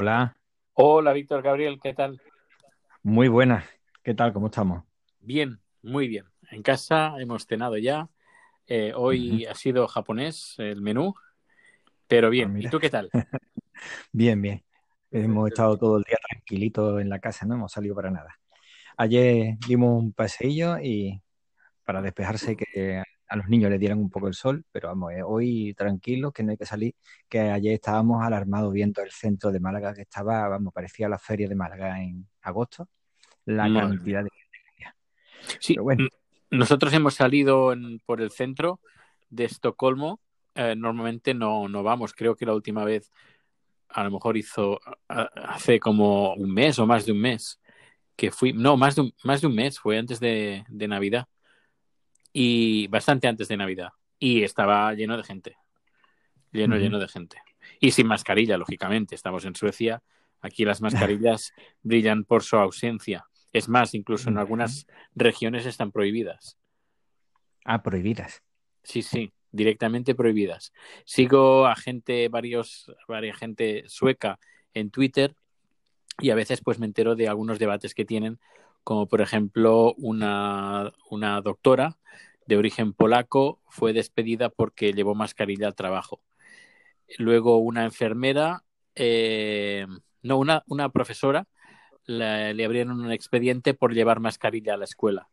[0.00, 0.34] Hola.
[0.72, 2.22] Hola, Víctor Gabriel, ¿qué tal?
[3.02, 3.66] Muy buenas.
[4.02, 4.32] ¿Qué tal?
[4.32, 4.82] ¿Cómo estamos?
[5.20, 6.24] Bien, muy bien.
[6.50, 8.08] En casa hemos cenado ya.
[8.66, 11.12] Eh, hoy ha sido japonés el menú,
[12.08, 12.56] pero bien.
[12.56, 13.10] Ah, ¿Y tú qué tal?
[14.10, 14.64] bien, bien.
[15.10, 18.38] Hemos estado todo el día tranquilitos en la casa, no hemos salido para nada.
[18.96, 21.20] Ayer dimos un paseillo y
[21.84, 25.22] para despejarse que a los niños les dieran un poco el sol, pero vamos, eh,
[25.22, 26.94] hoy tranquilos, que no hay que salir,
[27.28, 31.48] que ayer estábamos alarmados viendo el centro de Málaga, que estaba, vamos, parecía la feria
[31.48, 32.88] de Málaga en agosto,
[33.46, 34.30] la Madre cantidad de.
[35.60, 36.08] Sí, Pero bueno,
[36.50, 38.80] nosotros hemos salido en- por el centro
[39.30, 40.20] de Estocolmo.
[40.54, 42.12] Eh, normalmente no, no vamos.
[42.14, 43.10] Creo que la última vez
[43.88, 47.60] a lo mejor hizo hace como un mes o más de un mes
[48.16, 48.52] que fui.
[48.52, 51.26] No, más de un, más de un mes, fue antes de, de Navidad.
[52.32, 53.90] Y bastante antes de Navidad.
[54.18, 55.56] Y estaba lleno de gente.
[56.52, 57.38] Lleno, lleno de gente.
[57.80, 59.14] Y sin mascarilla, lógicamente.
[59.14, 60.02] Estamos en Suecia.
[60.40, 63.26] Aquí las mascarillas brillan por su ausencia.
[63.52, 66.58] Es más, incluso en algunas regiones están prohibidas.
[67.64, 68.42] ah, prohibidas.
[68.82, 70.72] Sí, sí, directamente prohibidas.
[71.04, 74.38] Sigo a gente, varios, varias gente sueca
[74.72, 75.34] en Twitter
[76.18, 78.38] y a veces pues me entero de algunos debates que tienen,
[78.84, 81.98] como por ejemplo una, una doctora
[82.46, 86.20] de origen polaco fue despedida porque llevó mascarilla al trabajo.
[87.18, 88.64] Luego una enfermera,
[88.94, 89.86] eh,
[90.22, 91.46] no, una, una profesora,
[92.06, 95.28] la- le abrieron un expediente por llevar mascarilla a la escuela.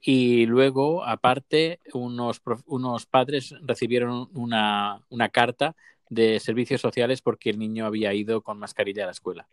[0.00, 5.76] Y luego, aparte, unos, unos padres recibieron una, una carta
[6.10, 9.48] de servicios sociales porque el niño había ido con mascarilla a la escuela.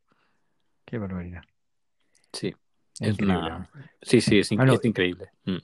[0.85, 1.43] Qué barbaridad.
[2.33, 2.55] Sí,
[2.99, 3.69] es una...
[4.01, 5.29] sí, sí, es, in- Bueno, es increíble.
[5.45, 5.57] Mm.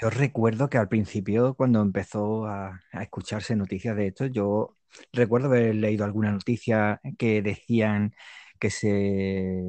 [0.00, 4.76] Yo recuerdo que al principio, cuando empezó a, a escucharse noticias de esto, yo
[5.12, 8.14] recuerdo haber leído alguna noticia que decían
[8.58, 9.62] que se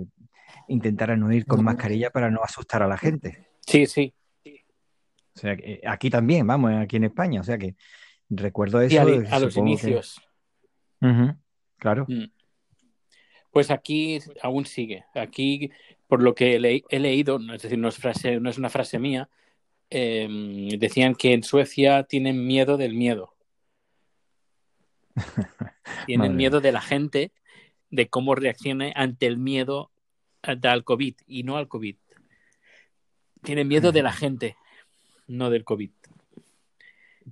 [0.67, 3.47] intentara no ir con mascarilla para no asustar a la gente.
[3.65, 4.13] Sí, sí.
[4.45, 7.41] O sea, que aquí también, vamos, aquí en España.
[7.41, 7.75] O sea que
[8.29, 9.35] recuerdo Sí, a, eso.
[9.35, 10.21] a los que- inicios.
[11.77, 12.05] Claro.
[12.07, 12.25] Mm.
[13.51, 15.05] Pues aquí aún sigue.
[15.13, 15.71] Aquí,
[16.07, 18.99] por lo que le- he leído, es decir, no es, frase, no es una frase
[18.99, 19.29] mía,
[19.89, 20.27] eh,
[20.79, 23.33] decían que en Suecia tienen miedo del miedo.
[26.05, 27.31] Tienen Madre miedo de la gente,
[27.89, 29.91] de cómo reaccione ante el miedo
[30.41, 31.95] al COVID y no al COVID.
[33.43, 34.55] Tienen miedo de la gente,
[35.27, 35.91] no del COVID.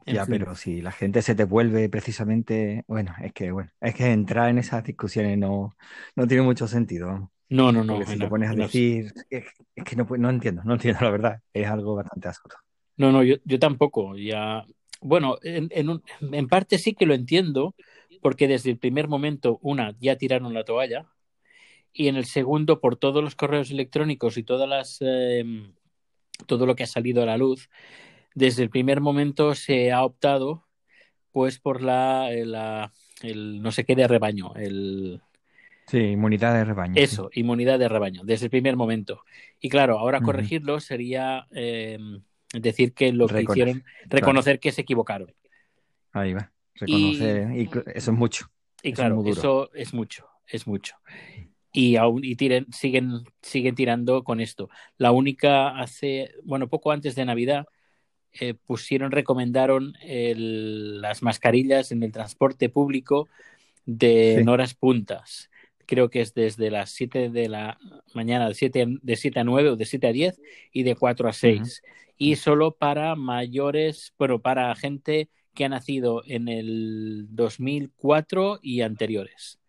[0.05, 0.39] En Ya, fin.
[0.39, 4.49] pero si la gente se te vuelve precisamente, bueno, es que bueno, es que entrar
[4.49, 5.75] en esas discusiones no,
[6.15, 7.31] no tiene mucho sentido.
[7.49, 7.95] No, no, no.
[7.95, 9.45] Porque si te pones a decir, es,
[9.75, 12.55] es que no, no entiendo, no entiendo la verdad, es algo bastante absurdo.
[12.97, 14.15] No, no, yo, yo tampoco.
[14.17, 14.65] Ya,
[15.01, 17.75] bueno, en, en, un- en parte sí que lo entiendo,
[18.21, 21.07] porque desde el primer momento, una, ya tiraron la toalla,
[21.91, 25.43] y en el segundo, por todos los correos electrónicos y todas las, eh,
[26.47, 27.69] todo lo que ha salido a la luz,
[28.33, 30.65] desde el primer momento se ha optado,
[31.31, 35.21] pues, por la, la- el no sé qué de rebaño, el,
[35.87, 36.93] Sí, inmunidad de rebaño.
[36.95, 37.01] sí.
[37.01, 39.23] eso, inmunidad de rebaño, desde el primer momento.
[39.59, 41.97] Y claro, ahora corregirlo sería eh,
[42.53, 45.33] decir que lo que hicieron, reconocer que se equivocaron.
[46.11, 46.51] Ahí va.
[46.75, 48.47] Reconocer, y, eso es mucho.
[48.81, 49.31] Y Eso es claro, duro.
[49.31, 50.95] eso es mucho, es mucho.
[51.71, 54.69] Y aún y tiren, siguen, siguen tirando con esto.
[54.97, 57.65] La única hace, bueno, poco antes de Navidad,
[58.39, 63.27] eh, pusieron, recomendaron el- las mascarillas en el transporte público
[63.85, 64.41] de Sí.
[64.41, 65.49] en horas puntas.
[65.85, 67.77] Creo que es desde las 7 de la
[68.13, 71.29] mañana, de 7, de 7 a 9 o de 7 a 10 y de 4
[71.29, 71.81] a 6.
[72.17, 79.59] Y solo para mayores, bueno, para gente que ha nacido en el 2004 y anteriores.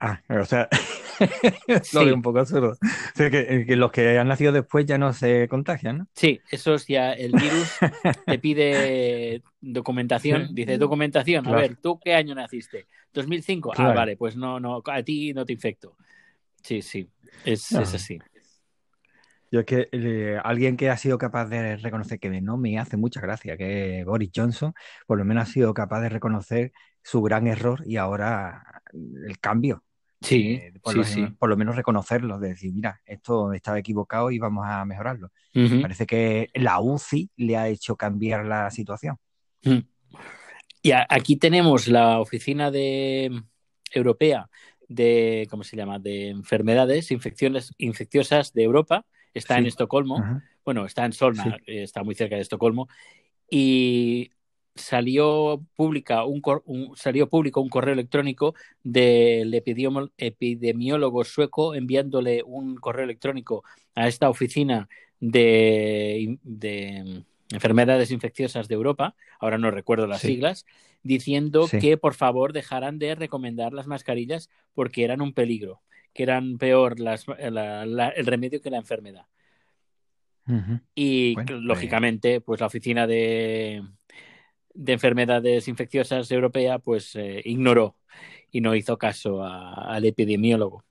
[0.00, 0.66] Ah, o sea,
[1.92, 2.72] lo veo un poco absurdo.
[2.72, 2.76] O
[3.14, 6.08] sea, que, que los que han nacido después ya no se contagian, ¿no?
[6.14, 7.68] sí, eso es ya el virus
[8.26, 12.86] te pide documentación, Sí, dice documentación, a ver, ¿tú qué año naciste?
[13.12, 13.94] 2005, ah, claro.
[13.94, 15.96] vale, pues no, no, a ti no te infecto.
[16.62, 17.10] Sí, sí,
[17.44, 17.82] es, No.
[17.82, 18.18] es así.
[19.52, 22.96] Yo es que eh, alguien que ha sido capaz de reconocer que no me hace
[22.96, 24.72] mucha gracia, que Boris Johnson,
[25.06, 26.72] por lo menos ha sido capaz de reconocer
[27.02, 29.82] su gran error y ahora el cambio.
[30.20, 31.26] Sí, Eh, por, sí, lo, sí.
[31.38, 35.30] por lo menos reconocerlo, de decir, mira, esto estaba equivocado y vamos a mejorarlo.
[35.80, 39.16] Parece que la UCI le ha hecho cambiar la situación.
[39.64, 39.78] Mm.
[40.82, 43.30] Y a- aquí tenemos la oficina de
[43.92, 44.48] europea
[44.88, 45.98] de ¿cómo se llama?
[45.98, 49.66] de enfermedades infecciones infecciosas de Europa, está en.
[49.66, 52.88] Estocolmo, bueno, está en Solna, eh, está muy cerca de Estocolmo,
[53.48, 54.30] y
[54.80, 56.42] salió, pública un,
[56.96, 64.88] salió público un correo electrónico del epidemiólogo sueco enviándole un correo electrónico a esta oficina
[65.20, 66.38] de,
[67.52, 70.66] enfermedades infecciosas de Europa, ahora no recuerdo las siglas,
[71.02, 75.80] diciendo que por favor dejaran de recomendar las mascarillas porque eran un peligro,
[76.12, 76.96] que eran peor
[77.38, 79.26] el remedio que la enfermedad.
[80.94, 83.82] Y pues lógicamente, pues la oficina de,
[84.74, 87.96] de enfermedades infecciosas europea, pues eh, ignoró
[88.50, 90.84] y no hizo caso al epidemiólogo.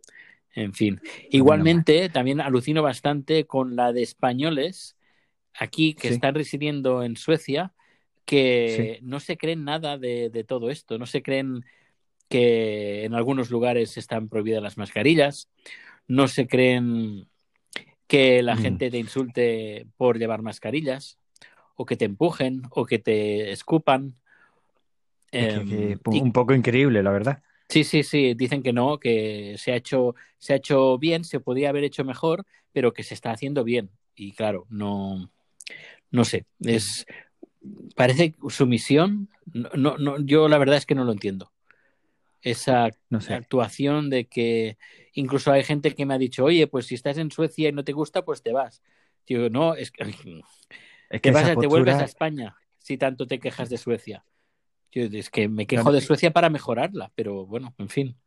[0.56, 1.00] En fin,
[1.30, 4.98] igualmente también alucino bastante con la de españoles
[5.54, 7.74] aquí que están residiendo en Suecia
[8.26, 11.66] que no se creen nada de, de, todo esto, no se creen
[12.30, 15.50] que en algunos lugares están prohibidas las mascarillas,
[16.08, 17.28] no se creen
[18.08, 18.60] que la mm.
[18.60, 21.18] gente te insulte por llevar mascarillas,
[21.82, 24.14] o que te empujen, o que te escupan.
[25.32, 27.42] Em, un poco increíble, la verdad.
[27.70, 31.40] Sí, sí, sí, dicen que no, que se ha hecho, se ha hecho bien, se
[31.40, 33.92] podría haber hecho mejor, pero que se está haciendo bien.
[34.14, 35.32] Y claro, no,
[36.12, 37.06] no sé, es
[37.96, 41.54] parece su misión, no, no, yo la verdad es que no lo entiendo.
[42.42, 42.90] Esa
[43.30, 44.78] actuación de que
[45.14, 47.86] incluso hay gente que me ha dicho, oye, pues si estás en Suecia y no
[47.86, 48.84] te gusta, pues te vas.
[49.26, 50.04] Digo, no, es que,
[51.10, 54.24] es que te, te vuelves a España si tanto te quejas de Suecia.
[54.92, 58.18] Yo, es que me quejo de Suecia para mejorarla, pero bueno, en fin.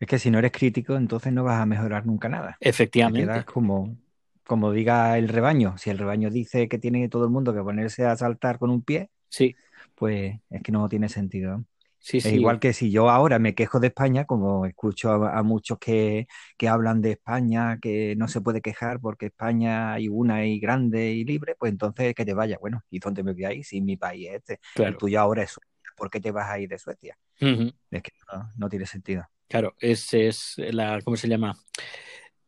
[0.00, 2.56] Es que si no eres crítico, entonces no vas a mejorar nunca nada.
[2.60, 3.26] Efectivamente.
[3.26, 3.96] quedas como,
[4.44, 5.76] como diga el rebaño.
[5.78, 8.82] Si el rebaño dice que tiene todo el mundo que ponerse a saltar con un
[8.82, 9.54] pie, sí.
[9.94, 11.64] pues es que no tiene sentido.
[12.12, 16.26] Es igual que si yo ahora me quejo de España, como escucho a, muchos que,
[16.56, 21.12] que, hablan de España, que no se puede quejar porque España hay una y grande
[21.12, 22.58] y libre, pues entonces que te vaya.
[22.60, 24.60] Bueno, ¿y dónde me voy a ir si mi país es este?
[24.74, 24.90] Claro.
[24.90, 25.58] El tuyo ahora es
[25.96, 27.16] ¿por qué te vas a ir de Suecia?
[27.38, 28.12] Es que
[28.56, 29.26] no, tiene sentido.
[29.48, 31.54] Claro, ese es la, ¿cómo se llama?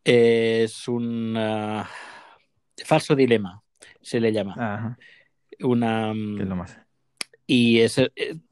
[0.03, 1.37] Es un
[2.85, 3.63] falso dilema,
[4.01, 4.97] se le llama.
[5.61, 6.79] Una, ¿Qué es lo más?
[7.47, 7.91] Y eh,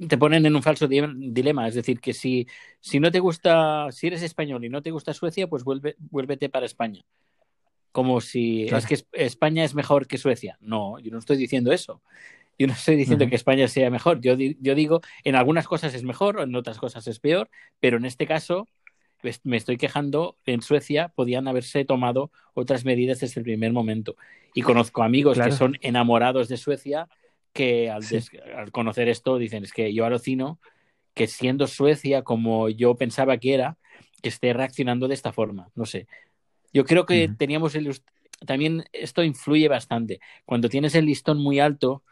[0.08, 2.46] te ponen en un falso dilema, es decir, que si,
[2.81, 6.49] si no te gusta, si eres español y no te gusta Suecia, pues vuelve, vuélvete
[6.49, 7.05] para España.
[7.91, 10.58] Como si es que España es mejor que Suecia.
[10.61, 12.02] No, yo no estoy diciendo eso.
[12.58, 14.20] Yo no estoy diciendo que España sea mejor.
[14.20, 17.50] Yo, yo digo, en algunas cosas es mejor, en otras cosas es peor,
[17.81, 18.69] pero en este caso
[19.43, 24.17] me estoy quejando, en Suecia podían haberse tomado otras medidas desde el primer momento.
[24.55, 27.08] Y conozco amigos que son enamorados de Suecia
[27.54, 28.04] que al,
[28.56, 30.60] al, conocer esto dicen, es que yo alucino
[31.14, 33.78] que siendo Suecia como yo pensaba que era,
[34.20, 35.70] que esté reaccionando de esta forma.
[35.74, 36.06] No sé.
[36.72, 37.96] Yo creo que teníamos el...
[38.44, 40.20] También esto influye bastante.
[40.44, 42.02] Cuando tienes el listón muy alto,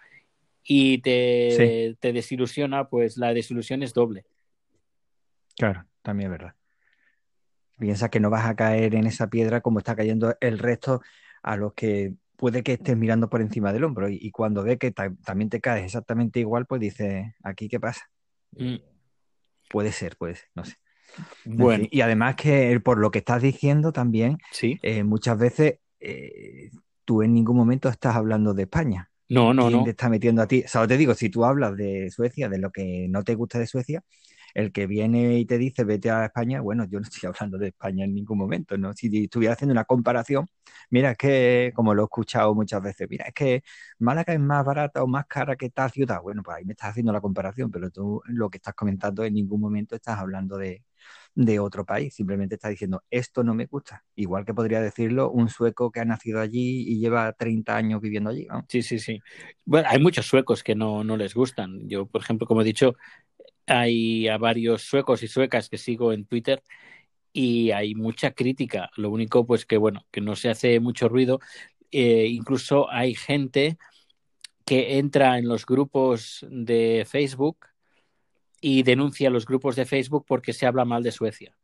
[0.64, 4.24] y te, te desilusiona, pues la desilusión es doble.
[5.56, 6.54] Claro, también es verdad.
[7.78, 11.02] Piensa que no vas a caer en esa piedra como está cayendo el resto
[11.42, 14.90] a los que puede que estés mirando por encima del hombro y, cuando ve que
[14.90, 18.10] también te caes exactamente igual, pues dice, ¿aquí qué pasa?
[18.52, 18.76] Mm.
[19.68, 20.76] Puede ser, puede ser, no sé.
[21.44, 21.86] Bueno.
[21.90, 24.78] y además que por lo que estás diciendo también, ¿Sí?
[24.82, 26.70] Eh, muchas veces eh,
[27.04, 29.10] tú en ningún momento estás hablando de España.
[29.28, 29.84] No, no, no.
[29.84, 30.62] te está metiendo a ti?
[30.64, 33.58] O sea, te digo, si tú hablas de Suecia, de lo que no te gusta
[33.58, 34.02] de Suecia,
[34.54, 37.68] el que viene y te dice vete a España, bueno, yo no estoy hablando de
[37.68, 38.92] España en ningún momento, ¿no?
[38.94, 40.46] Si estuviera haciendo una comparación,
[40.90, 43.62] mira, es que, como lo he escuchado muchas veces, mira, es que
[43.98, 46.20] Málaga es más barata o más cara que tal ciudad.
[46.22, 49.34] Bueno, pues ahí me estás haciendo la comparación, pero tú lo que estás comentando en
[49.34, 50.82] ningún momento estás hablando de,
[51.34, 55.48] de otro país, simplemente está diciendo esto no me gusta, igual que podría decirlo un
[55.48, 58.46] sueco que ha nacido allí y lleva 30 años viviendo allí.
[58.68, 59.20] Sí, sí, sí.
[59.64, 61.88] Bueno, hay muchos suecos que no, no les gustan.
[61.88, 62.94] Yo, por ejemplo, como he dicho,
[63.66, 66.62] hay a varios suecos y suecas que sigo en Twitter
[67.32, 68.90] y hay mucha crítica.
[68.96, 71.40] Lo único, pues que bueno, que no se hace mucho ruido.
[71.90, 73.78] Eh, incluso hay gente
[74.64, 77.66] que entra en los grupos de Facebook
[78.60, 81.56] y denuncia los grupos de Facebook porque se habla mal de Suecia.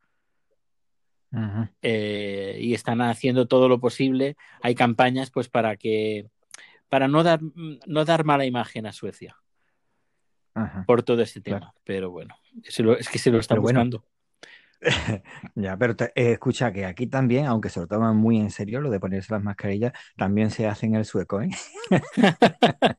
[1.83, 4.37] Eh, y están haciendo todo lo posible.
[4.62, 6.28] Hay campañas pues para que
[6.88, 7.40] para no dar
[7.87, 9.37] no dar mala imagen a Suecia
[10.87, 11.73] por todo este tema.
[11.85, 14.05] Pero bueno, es que se lo están buscando.
[15.55, 18.91] ya, pero eh, escucha que aquí también, aunque se lo toman muy en serio lo
[18.91, 21.50] de ponerse las mascarillas, también se hace en el sueco, ¿eh?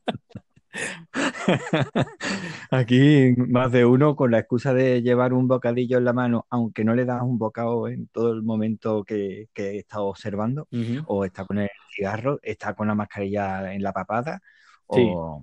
[2.70, 6.84] Aquí más de uno con la excusa de llevar un bocadillo en la mano, aunque
[6.84, 10.68] no le das un bocado en todo el momento que, que está observando,
[11.06, 14.40] o está con el cigarro, está con la mascarilla en la papada,
[14.86, 15.42] o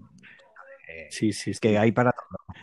[0.88, 1.60] eh, Sí, sí, sí.
[1.60, 2.56] que hay para todo.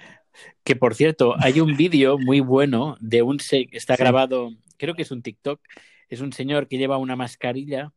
[0.65, 4.03] Que por cierto, hay un vídeo muy bueno de un se está Sí.
[4.03, 5.61] grabado, creo que es un TikTok,
[6.09, 7.93] es un señor que lleva una mascarilla.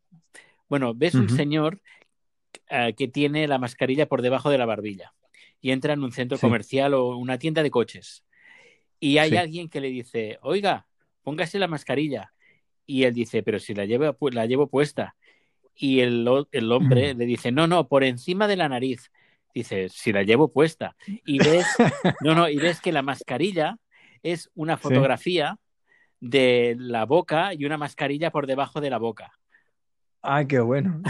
[0.69, 1.81] Bueno, ves un señor
[2.69, 5.13] eh, que tiene la mascarilla por debajo de la barbilla
[5.61, 6.41] y entra en un centro Sí.
[6.41, 8.23] comercial o una tienda de coches.
[8.99, 10.87] Y hay alguien que le dice, oiga,
[11.23, 12.33] póngase la mascarilla.
[12.85, 15.15] Y él dice, pero si la llevo, la llevo puesta.
[15.75, 19.11] Y el, el hombre le dice, no, no, por encima de la nariz.
[19.57, 20.95] Dice, si la llevo puesta.
[21.25, 21.65] Y ves,
[22.21, 23.77] no, no, y ves que la mascarilla
[24.21, 24.83] es una Sí.
[24.83, 25.57] fotografía
[26.19, 29.31] de la boca y una mascarilla por debajo de la boca.
[30.21, 31.01] Ay, qué bueno.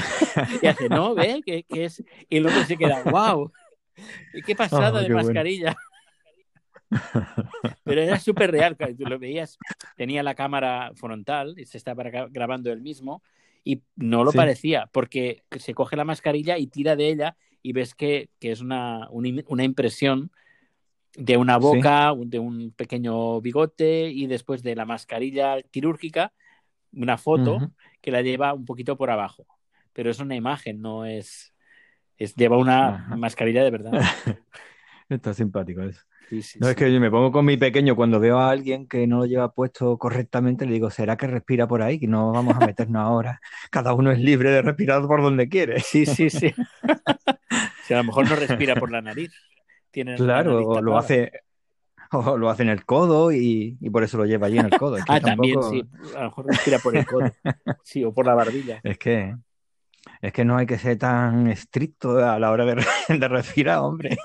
[0.61, 2.01] Y hace, no, ve, que, que es.
[2.29, 3.51] Y otro se queda, wow,
[4.45, 5.27] qué pasada Oh, de qué bueno.
[5.27, 5.75] mascarilla.
[7.83, 9.57] Pero era súper real, tú lo veías,
[9.95, 13.21] tenía la cámara frontal y se estaba gra- grabando él mismo
[13.63, 14.37] y no lo Sí.
[14.37, 17.35] parecía porque se coge la mascarilla y tira de ella
[17.67, 20.31] y ves que, que es una, una im- una impresión
[21.15, 26.31] de una boca, de un pequeño bigote y después de la mascarilla quirúrgica,
[26.93, 27.57] una foto
[28.01, 29.45] que la lleva un poquito por abajo.
[29.93, 31.53] Pero es una imagen, no es...
[32.17, 33.91] es lleva una mascarilla de verdad.
[35.09, 36.01] Está simpático eso.
[36.29, 38.87] Sí, sí, No, es que yo me pongo con mi pequeño cuando veo a alguien
[38.87, 41.99] que no lo lleva puesto correctamente, le digo, ¿será que respira por ahí?
[41.99, 43.39] Que no vamos a meternos ahora.
[43.71, 45.79] Cada uno es libre de respirar por donde quiere.
[45.79, 46.53] Sí, sí, sí.
[47.85, 49.31] Si a lo mejor no respira por la nariz.
[49.91, 51.31] Tiene la Claro, nariz o lo hace,
[52.11, 54.71] o lo hace en el codo y, y por eso lo lleva allí en el
[54.77, 54.97] codo.
[54.97, 55.85] Es que Ah, también, tampoco- sí.
[56.13, 57.31] A lo mejor respira por el codo.
[57.83, 58.81] Sí, o por la barbilla.
[58.83, 59.33] Es que,
[60.21, 62.85] es que no hay que ser tan estricto a la hora de,
[63.17, 64.17] de respirar, hombre.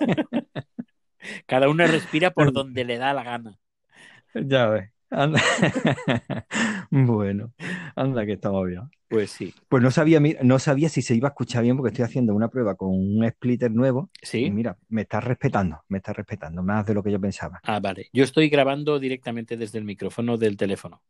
[1.46, 3.58] Cada uno respira por donde le da la gana.
[4.34, 4.90] Ya ves.
[5.10, 5.40] Anda.
[6.90, 7.52] Bueno,
[7.96, 8.82] anda que estamos bien.
[9.08, 9.52] Pues sí.
[9.68, 12.48] Pues no sabía, no sabía si se iba a escuchar bien porque estoy haciendo una
[12.48, 14.50] prueba con un splitter nuevo y ¿Sí?
[14.50, 17.60] mira, me está respetando, me está respetando más de lo que yo pensaba.
[17.62, 18.08] Ah, vale.
[18.12, 21.02] Yo estoy grabando directamente desde el micrófono del teléfono,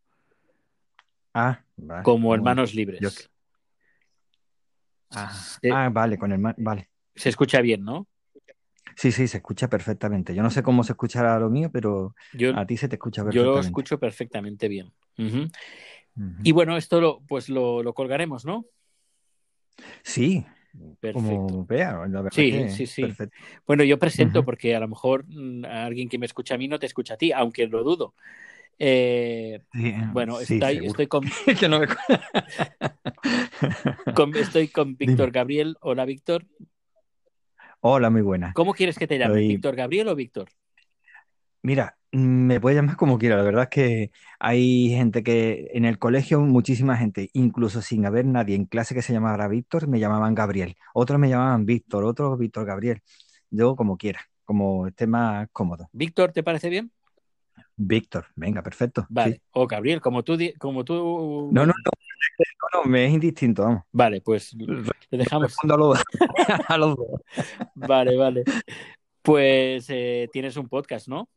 [1.34, 2.02] Ah, vale.
[2.04, 3.00] como Bueno, hermanos libres.
[3.00, 3.10] yo-
[5.10, 5.32] Ah,
[5.72, 6.88] ah, vale, con el vale.
[7.14, 8.06] se escucha bien, ¿no?
[8.96, 10.34] Sí, sí, se escucha perfectamente.
[10.34, 13.22] Yo no sé cómo se escuchará lo mío, pero Yo, a ti se te escucha
[13.22, 13.58] yo perfectamente.
[13.58, 14.92] lo escucho perfectamente bien.
[16.44, 18.66] Y bueno, esto lo, pues lo, lo colgaremos, ¿no?
[20.02, 20.44] Sí,
[21.00, 21.12] Perfecto.
[21.12, 23.02] como vea, la verdad Sí, que sí, sí.
[23.02, 23.36] perfecto.
[23.66, 26.68] Bueno, yo presento porque a lo mejor mm, a alguien que me escucha a mí
[26.68, 28.14] no te escucha a ti, aunque lo dudo.
[28.78, 31.24] Eh, Sí, bueno, sí, estoy, con,
[31.60, 31.88] Que no me-
[34.14, 35.30] con- estoy con Víctor Dime.
[35.32, 35.76] Gabriel.
[35.80, 36.44] Hola, Víctor.
[37.84, 38.52] Hola, muy buena.
[38.54, 39.34] ¿Cómo quieres que te llame?
[39.34, 40.48] Soy- ¿Víctor Gabriel o Víctor?
[41.62, 43.36] Mira, me puedes llamar como quiera.
[43.36, 48.24] La verdad es que hay gente que en el colegio, muchísima gente, incluso sin haber
[48.24, 50.76] nadie en clase que se llamara Víctor, me llamaban Gabriel.
[50.94, 53.00] Otros me llamaban Víctor, otros Víctor Gabriel.
[53.50, 55.88] Yo como quiera, como esté más cómodo.
[55.92, 56.92] ¿Víctor te parece bien?
[57.76, 59.06] Víctor, venga, perfecto.
[59.08, 59.34] Vale.
[59.34, 59.40] sí.
[59.52, 61.50] O Gabriel, como tú, como tú.
[61.52, 61.72] No, no, no,
[62.72, 63.82] no, no, me es indistinto, vamos.
[63.92, 65.48] Vale, pues le dejamos.
[65.48, 66.02] Respondo a los,
[66.68, 67.08] a los dos.
[67.74, 68.44] Vale, vale.
[69.22, 71.28] Pues eh, tienes un podcast, ¿no?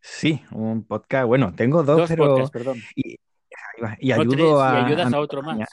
[0.00, 1.26] Sí, un podcast.
[1.26, 2.26] Bueno, tengo dos, Dos pero.
[2.26, 2.78] podcasts, perdón.
[2.94, 5.68] Y, ayudo tres, a, y ayudas a otro pequeña- más.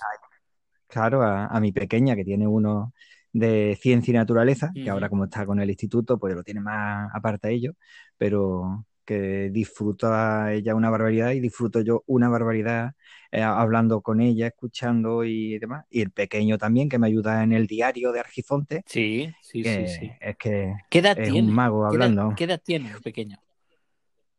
[0.87, 2.93] Claro, a, a mi pequeña que tiene uno
[3.31, 4.91] de ciencia y naturaleza, que Ujú.
[4.91, 7.71] ahora como está con el instituto, pues lo tiene más aparte de ello,
[8.17, 12.93] pero que disfruta ella una barbaridad y disfruto yo una barbaridad
[13.31, 15.85] eh, hablando con ella, escuchando y demás.
[15.89, 19.87] Y el pequeño también, que me ayuda en el diario de Argifonte, Sí, sí, sí,
[19.87, 20.11] sí.
[20.21, 21.47] es que ¿Qué edad es tiene?
[21.47, 22.35] un mago ¿Qué edad- hablando.
[22.37, 23.37] ¿Qué edad tiene el pequeño?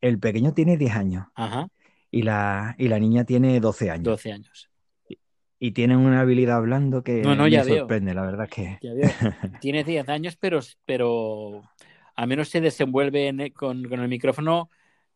[0.01, 1.69] El pequeño tiene 10 años Ajá,
[2.11, 4.05] y la, y la niña tiene 12 años.
[4.05, 4.71] 12 años.
[5.59, 7.79] Y tienen una habilidad hablando que No, no, me ya veo.
[7.79, 8.79] sorprende, la verdad es que...
[8.83, 9.09] Ya veo.
[9.61, 11.63] Tiene 10 años, pero, pero
[12.15, 14.71] a menos se desenvuelve en- con, con el micrófono,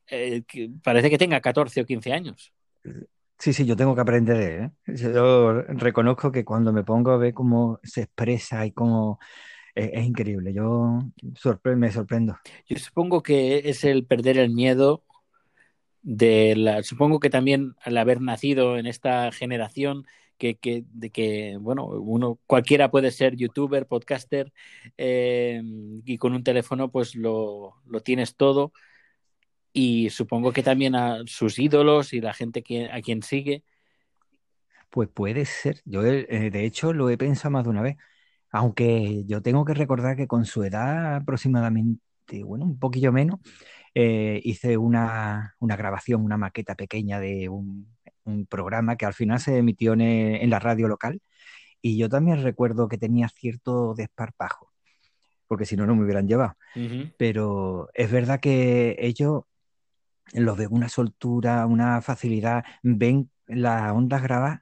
[0.08, 2.52] eh, que parece que tenga 14 o 15 años.
[3.38, 4.94] Sí, sí, yo tengo que aprender ¿eh?
[4.96, 9.20] Yo reconozco que cuando me pongo a ver cómo se expresa y cómo...
[9.74, 11.00] Es, es increíble, yo
[11.34, 12.36] sorpre- me sorprendo.
[12.68, 15.04] Yo supongo que es el perder el miedo
[16.02, 16.82] de la.
[16.82, 20.06] Supongo que también al haber nacido en esta generación
[20.38, 24.52] que, que- de que, bueno, uno cualquiera puede ser youtuber, podcaster,
[24.98, 25.62] eh,
[26.04, 28.72] y con un teléfono pues lo, lo tienes todo.
[29.72, 33.64] Y supongo que también a sus ídolos y la gente que, a quien sigue.
[34.90, 37.96] Pues puede ser, yo eh, de hecho lo he pensado más de una vez,
[38.52, 42.00] aunque yo tengo que recordar que con su edad aproximadamente,
[42.44, 43.40] bueno, un poquillo menos,
[43.94, 47.88] eh, hice una, una grabación, una maqueta pequeña de un,
[48.28, 51.20] un programa que al final se emitió en, en la radio local
[51.82, 54.70] y yo también recuerdo que tenía cierto desparpajo.
[55.46, 56.56] porque si no, no me hubieran llevado.
[57.16, 59.44] Pero es verdad que ellos
[60.34, 64.60] los ven una soltura, una facilidad, ven las ondas grabadas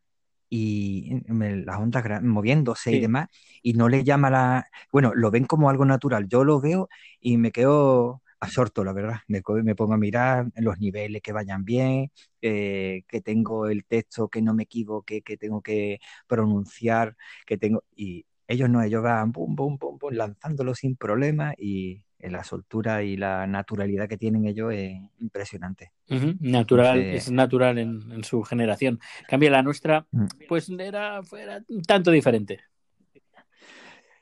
[0.48, 3.28] y las ondas moviéndose y demás,
[3.62, 4.66] y no les llama la...
[4.92, 6.28] Bueno, lo ven como algo natural.
[6.28, 6.88] Yo lo veo
[7.20, 9.18] y me quedo absorto, la verdad.
[9.28, 12.10] Me, me pongo a mirar los niveles que vayan bien,
[12.42, 17.84] eh, que tengo el texto, que no me equivoque, que tengo que pronunciar, que tengo...
[17.94, 23.02] Y ellos no, ellos van pum, pum, pum, pum, lanzándolo sin problema y la soltura
[23.02, 25.92] y la naturalidad que tienen ellos es impresionante.
[26.40, 29.00] Natural, es natural en, su generación.
[29.28, 30.26] Cambia la nuestra, mm.
[30.48, 32.60] pues era, fuera un tanto diferente.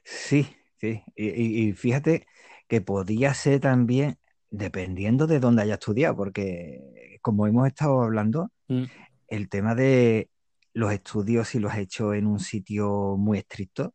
[0.03, 1.03] Sí, sí.
[1.17, 2.27] Y, fíjate
[2.67, 4.19] que podía ser también
[4.51, 8.85] dependiendo de dónde haya estudiado, porque como hemos estado hablando, mm.
[9.29, 10.29] el tema de
[10.73, 13.95] los estudios, si los has hecho en un sitio muy estricto,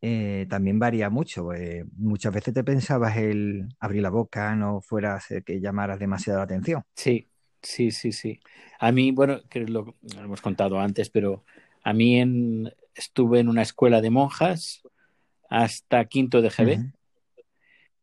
[0.00, 1.44] eh, también varía mucho.
[1.44, 6.40] Pues, muchas veces te pensabas el abrir la boca, no fuera a que llamaras demasiado
[6.40, 6.82] la atención.
[6.96, 7.28] Sí,
[7.62, 8.40] sí, sí, sí.
[8.80, 11.44] A mí, bueno, que lo, hemos contado antes, pero
[11.84, 14.82] a mí en, estuve en una escuela de monjas
[15.48, 16.92] hasta quinto de GB.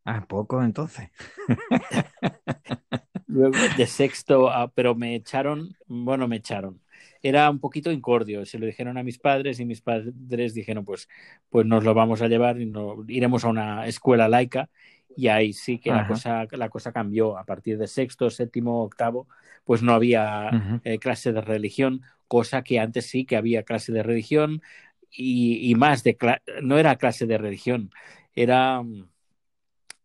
[0.04, 1.10] Ah, poco entonces.
[3.26, 6.80] Luego de sexto, pero me echaron, bueno, me echaron
[7.22, 8.44] era un poquito incordio.
[8.46, 11.08] Se lo dijeron a mis padres y mis padres dijeron, pues,
[11.48, 14.68] pues nos lo vamos a llevar y no, iremos a una escuela laica.
[15.16, 17.36] Y ahí sí que la cosa, la cosa cambió.
[17.36, 19.26] A partir de sexto, séptimo, octavo,
[19.64, 24.02] pues no había eh, clase de religión, cosa que antes sí que había clase de
[24.02, 24.62] religión
[25.10, 26.16] y, más de
[26.62, 27.90] no era clase de religión,
[28.34, 28.82] era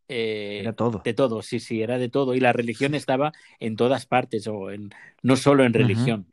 [0.07, 1.01] eh, era todo.
[1.03, 2.35] De todo, sí, sí, era de todo.
[2.35, 4.91] Y la religión estaba en todas partes, o en,
[5.23, 6.27] no solo en religión.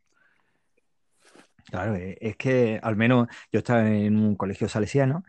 [1.73, 5.25] Claro, eh, es que al menos yo estaba en un colegio salesiano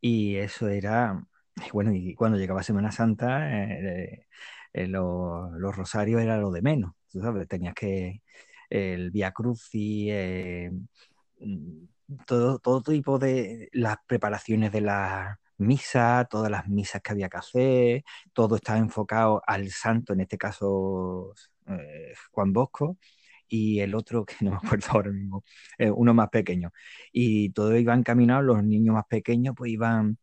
[0.00, 1.26] y eso era,
[1.72, 4.26] bueno, y cuando llegaba Semana Santa, eh,
[4.72, 8.22] eh, los, rosarios era lo de menos, tú sabes, tenías que
[8.70, 10.12] el Via Crucis,
[11.40, 11.84] mm,
[12.26, 17.36] todo, todo tipo de las preparaciones de la misa, todas las misas que había que
[17.36, 21.34] hacer, todo estaba enfocado al santo, en este caso
[22.32, 22.98] Juan Bosco,
[23.48, 25.44] y el otro, que no me acuerdo ahora mismo,
[25.78, 26.72] eh, uno más pequeño.
[27.12, 30.18] Y todos iban caminando, los niños más pequeños pues iban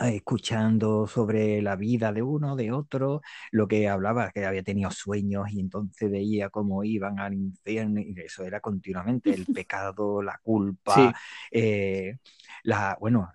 [0.00, 4.90] eh, escuchando sobre la vida de uno, de otro, lo que hablaba, que había tenido
[4.90, 10.38] sueños y entonces veía cómo iban al infierno y eso era continuamente el pecado, la
[10.42, 11.14] culpa,
[11.50, 12.18] eh,
[12.64, 13.32] la, bueno,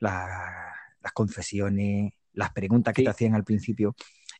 [0.00, 3.94] las confesiones, las preguntas que te hacían al principio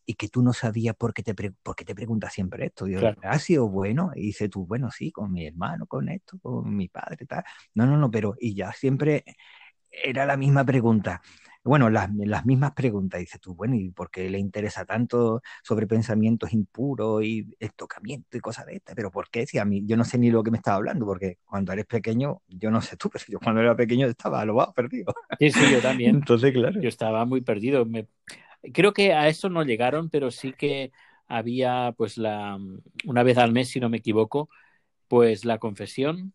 [0.07, 2.87] y que tú no sabías por qué te, por qué te preguntas siempre esto.
[2.87, 4.11] Yo, ¿Ha sido bueno?
[4.15, 7.45] Y dices tú, bueno, sí, con mi hermano, con esto, con mi padre, tal.
[7.75, 9.25] No, no, no, pero y ya siempre
[9.91, 11.21] era la misma pregunta.
[11.63, 13.21] Bueno, las, las mismas preguntas.
[13.21, 18.37] Dices tú, bueno, ¿y por qué le interesa tanto sobre pensamientos impuros y el tocamiento
[18.37, 18.95] y cosas de estas?
[18.95, 19.47] Pero ¿por qué?
[19.47, 21.87] Si a mí, yo no sé ni lo que me estaba hablando, porque cuando eres
[21.87, 25.13] pequeño, yo no sé tú, pero yo cuando era pequeño estaba lo va perdido.
[25.39, 26.17] Sí, sí, yo también.
[26.17, 26.81] Entonces, claro.
[26.81, 27.85] Yo estaba muy perdido.
[27.85, 28.07] Me,
[28.73, 30.93] Creo que a eso no llegaron, pero sí que
[31.29, 32.59] había, pues, la
[33.07, 34.49] una vez al mes, si no me equivoco,
[35.09, 36.33] pues la confesión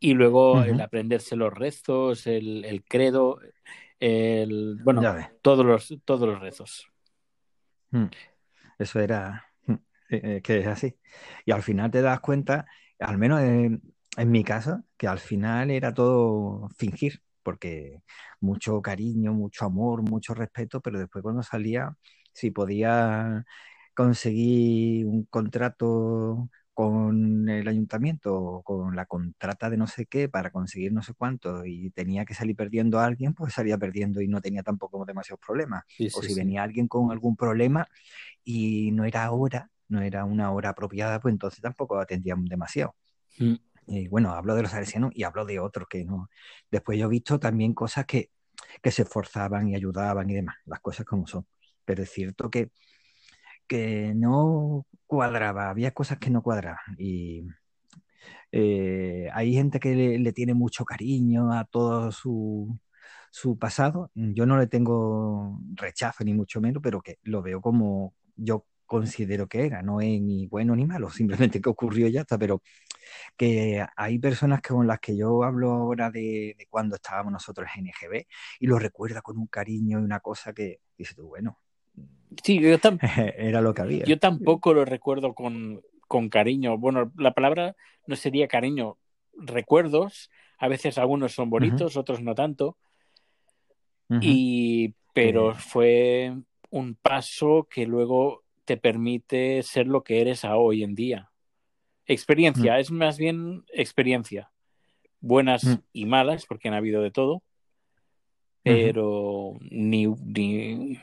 [0.00, 3.40] y luego el aprenderse los rezos, el, el credo,
[4.00, 5.02] el, bueno,
[5.42, 6.90] todos los, todos los rezos.
[7.90, 8.06] Mm.
[8.78, 10.96] Eso era mm, eh, eh, que es así.
[11.44, 12.66] Y al final te das cuenta,
[12.98, 13.82] al menos en,
[14.16, 18.02] en mi caso, que al final era todo fingir porque
[18.40, 21.96] mucho cariño, mucho amor, mucho respeto, pero después cuando salía,
[22.32, 23.44] si podía
[23.94, 30.92] conseguir un contrato con el ayuntamiento con la contrata de no sé qué para conseguir
[30.92, 34.40] no sé cuánto y tenía que salir perdiendo a alguien, pues salía perdiendo y no
[34.40, 35.82] tenía tampoco demasiados problemas.
[36.14, 37.88] o si venía alguien con algún problema
[38.44, 42.94] y no era hora, no era una hora apropiada, pues entonces tampoco atendían demasiado.
[43.38, 43.54] Mm.
[43.88, 46.30] Y bueno, hablo de los salesianos y hablo de otros que no.
[46.70, 48.30] Después yo he visto también cosas que,
[48.84, 51.44] se esforzaban y ayudaban y demás, las cosas como son.
[51.84, 52.70] Pero es cierto que,
[53.68, 56.96] que no cuadraba, había cosas que no cuadraban.
[56.98, 57.46] Y
[58.52, 62.78] eh, hay gente que le, tiene mucho cariño a todo su,
[63.30, 64.10] su pasado.
[64.14, 69.48] Yo no le tengo rechazo ni mucho menos, pero que lo veo como yo considero
[69.48, 69.82] que era.
[69.82, 72.38] No es ni bueno ni malo, simplemente que ocurrió y ya está.
[72.38, 72.62] Pero
[73.36, 78.26] que hay personas con las que yo hablo ahora de, cuando estábamos nosotros en NGB
[78.60, 81.58] y lo recuerda con un cariño y una cosa que dice tú, bueno,
[82.42, 82.68] sí, yo
[83.36, 84.04] era lo que había.
[84.04, 86.78] Yo tampoco lo recuerdo con, con cariño.
[86.78, 88.98] Bueno, la palabra no sería cariño,
[89.34, 90.30] recuerdos.
[90.58, 92.76] A veces algunos son bonitos, otros no tanto.
[94.20, 96.32] y pero fue
[96.70, 101.30] un paso que luego te permite ser lo que eres a hoy en día.
[102.06, 102.78] Experiencia, mm.
[102.78, 104.50] es más bien experiencia.
[105.20, 105.74] Buenas mm.
[105.92, 107.42] y malas, porque han habido de todo.
[108.62, 110.06] Pero ni,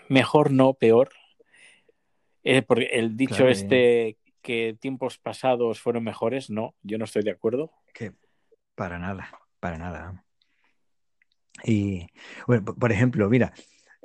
[0.09, 1.09] mejor no, peor.
[2.43, 7.31] Eh, porque el dicho este que tiempos pasados fueron mejores, no, yo no estoy de
[7.31, 7.71] acuerdo.
[7.93, 8.13] Que
[8.75, 10.23] para nada, para nada.
[11.63, 12.07] Y,
[12.45, 13.53] bueno, por ejemplo, mira,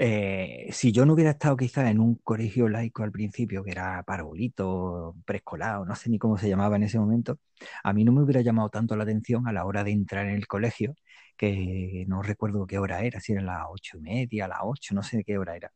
[0.02, 4.02] eh, si yo no hubiera estado quizás en un colegio laico al principio, que era
[4.02, 7.38] parvulito, preescolar, no sé ni cómo se llamaba en ese momento,
[7.84, 10.36] a mí no me hubiera llamado tanto la atención a la hora de entrar en
[10.36, 10.94] el colegio,
[11.36, 15.02] que no recuerdo qué hora era, si era las ocho y media, las ocho, no
[15.02, 15.70] sé qué hora era.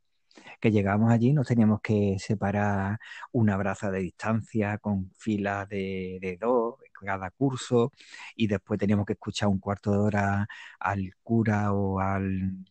[0.60, 2.98] Que llegamos allí, nos teníamos que separar
[3.32, 7.92] una braza de distancia con filas de, de dos cada curso
[8.36, 10.46] y después teníamos que escuchar un cuarto de hora
[10.80, 12.64] al cura o al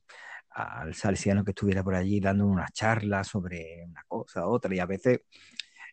[0.53, 4.85] al salesiano que estuviera por allí dando una charla sobre una cosa, otra, y a
[4.85, 5.21] veces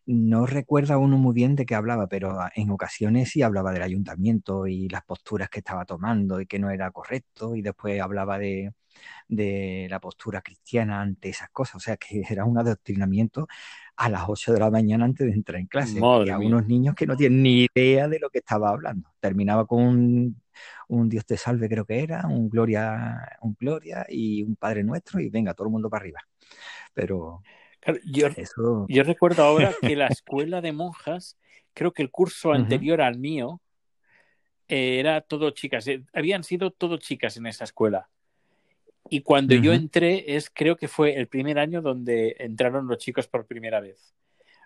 [0.06, 4.66] no recuerda uno muy bien de qué hablaba, pero en ocasiones sí hablaba del ayuntamiento
[4.66, 8.72] y las posturas que estaba tomando y que no era correcto, y después hablaba de,
[9.28, 13.46] de la postura cristiana ante esas cosas, o sea que era un adoctrinamiento
[14.00, 16.94] a las 8 de la mañana antes de entrar en clase, y a unos niños
[16.94, 19.10] que no tienen ni idea de lo que estaba hablando.
[19.20, 20.36] Terminaba con un
[20.90, 25.20] un Dios te salve creo que era, un Gloria, un Gloria y un Padre Nuestro
[25.20, 26.20] y venga, todo el mundo para arriba.
[26.92, 27.42] Pero
[28.04, 28.28] yo,
[28.88, 31.38] yo recuerdo ahora que la escuela de monjas,
[31.74, 33.60] creo que el curso anterior al mío,
[34.66, 38.08] era todo chicas, eh, habían sido todo chicas en esa escuela.
[39.08, 43.26] Y cuando yo entré, es creo que fue el primer año donde entraron los chicos
[43.26, 44.14] por primera vez.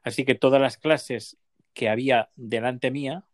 [0.03, 1.39] Así que todas las clases
[1.73, 3.25] que había delante mía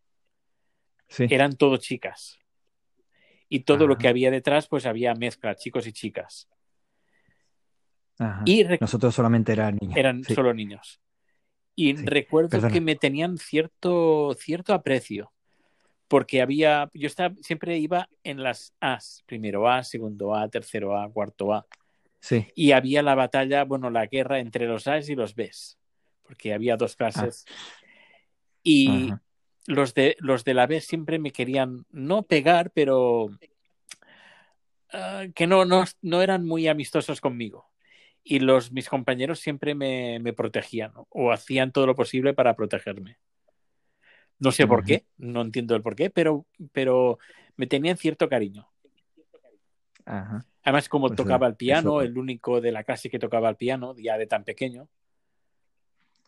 [1.19, 2.39] eran todo chicas.
[3.49, 6.49] Y todo lo que había detrás, pues había mezcla, chicos y chicas.
[8.45, 9.97] Y Nosotros solamente eran niños.
[9.97, 11.01] Eran solo niños.
[11.75, 15.33] Y recuerdo que me tenían cierto, cierto aprecio,
[16.11, 21.09] porque había, yo estaba, siempre iba en las A's, primero A, segundo A, tercero A,
[21.09, 21.67] cuarto A.
[22.19, 22.49] Sí.
[22.57, 25.79] Y había la batalla, bueno, la guerra entre los A's y los B's,
[26.25, 27.45] porque había dos clases.
[27.47, 27.53] Ah.
[28.65, 29.13] Y,
[29.67, 33.31] los de, los de la B siempre me querían no pegar, pero
[34.93, 37.71] ah, que no, no, no, eran muy amistosos conmigo.
[38.25, 43.19] Y los, mis compañeros siempre me, protegían o hacían todo lo posible para protegerme.
[44.41, 47.19] No sé por qué, no entiendo el por qué, pero, pero
[47.57, 48.69] me tenían cierto cariño.
[50.63, 53.95] Además, como pues tocaba el piano, el único de la clase que tocaba el piano,
[53.97, 54.89] ya de tan pequeño,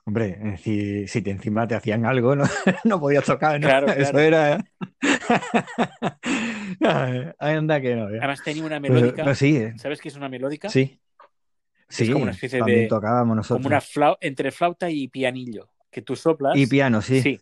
[0.05, 2.45] Hombre, si, si te encima te hacían algo, no,
[2.85, 3.69] no podías tocar, ¿no?
[3.69, 4.59] Claro, Eso era.
[7.39, 8.07] anda que no.
[8.07, 9.23] Además tenía una melódica.
[9.23, 9.75] Pues, sí, eh.
[9.77, 10.69] ¿Sabes qué es una melódica?
[10.69, 10.99] Sí.
[11.89, 12.89] Sí, como una especie de.
[12.89, 13.59] tocábamos nosotros.
[13.59, 16.57] Como una flauta, entre flauta y pianillo, que tú soplas.
[16.57, 17.21] Y piano, sí.
[17.21, 17.41] Sí.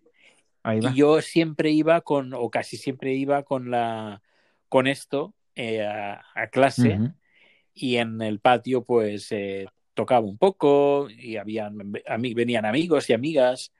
[0.64, 4.22] Y yo siempre iba con, o casi siempre iba con la
[4.68, 6.98] con esto eh, a, clase.
[7.74, 13.10] Y en el patio, pues eh, tocaba un poco y habían, a mí, venían amigos
[13.10, 13.72] y amigas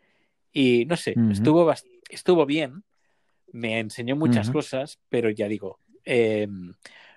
[0.53, 1.73] y no sé, estuvo,
[2.09, 2.83] estuvo bien,
[3.53, 6.75] me enseñó muchas cosas, pero ya digo, em,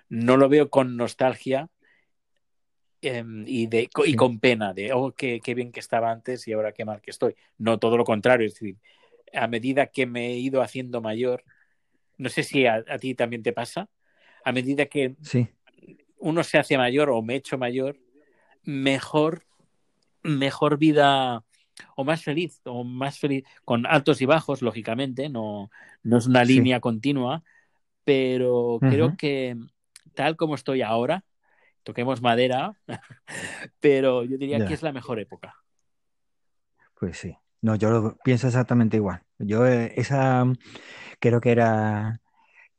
[0.08, 1.68] no lo veo con nostalgia
[3.02, 6.52] em, y, de, y con pena de, oh, qué, qué, bien que estaba antes y
[6.52, 7.34] ahora qué mal que estoy.
[7.58, 8.76] No, todo lo contrario, es decir,
[9.34, 11.44] a medida que me he ido haciendo mayor,
[12.16, 13.88] no sé si a, a ti también te pasa,
[14.44, 15.48] a medida que sí.
[16.18, 17.98] uno se hace mayor o me he hecho mayor,
[18.62, 19.44] mejor,
[20.22, 21.44] mejor vida
[21.96, 25.70] o más feliz, o más feliz, con altos y bajos, lógicamente, no,
[26.02, 27.42] no es una línea continua,
[28.04, 29.56] pero creo que
[30.14, 31.24] tal como estoy ahora,
[31.82, 32.78] toquemos madera,
[33.80, 35.56] pero yo diría que es la mejor época.
[36.94, 37.36] Pues sí.
[37.64, 39.22] No, yo lo pienso exactamente igual.
[39.38, 40.44] Yo eh, esa
[41.20, 42.20] creo que era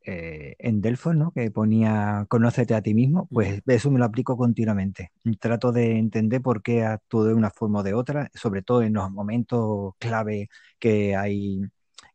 [0.04, 1.32] eh, en Delfos, ¿no?
[1.32, 5.12] Que ponía conócete a ti mismo, pues eso me lo aplico continuamente.
[5.40, 8.94] Trato de entender por qué actúo de una forma o de otra, sobre todo en
[8.94, 11.62] los momentos clave que hay,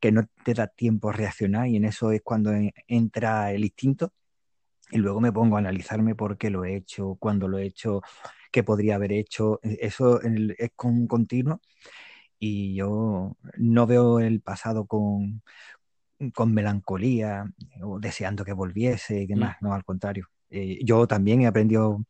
[0.01, 2.53] que no te da tiempo a reaccionar y en eso es cuando
[2.87, 4.13] entra el instinto
[4.91, 8.03] y luego me pongo a analizarme por qué lo he hecho, cuándo lo he hecho,
[8.53, 9.61] qué podría haber hecho.
[9.63, 11.61] E, eso es con continuo
[12.41, 15.43] y yo no veo el pasado con,
[16.35, 17.45] con melancolía
[17.83, 19.29] o deseando que volviese y mm.
[19.29, 20.27] demás, no, al contrario.
[20.51, 22.05] Eh, yo también he aprendido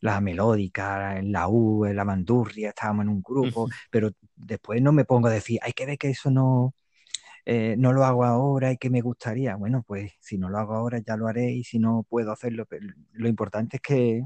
[0.00, 5.28] la melódica, la U, la bandurria, estábamos en un grupo, pero después no me pongo
[5.28, 6.74] a decir, hay que ver que eso no,
[7.46, 9.56] eh, no lo hago ahora y que me gustaría.
[9.56, 12.66] Bueno, pues si no lo hago ahora ya lo haré y si no puedo hacerlo,
[12.66, 14.24] pero lo importante es que,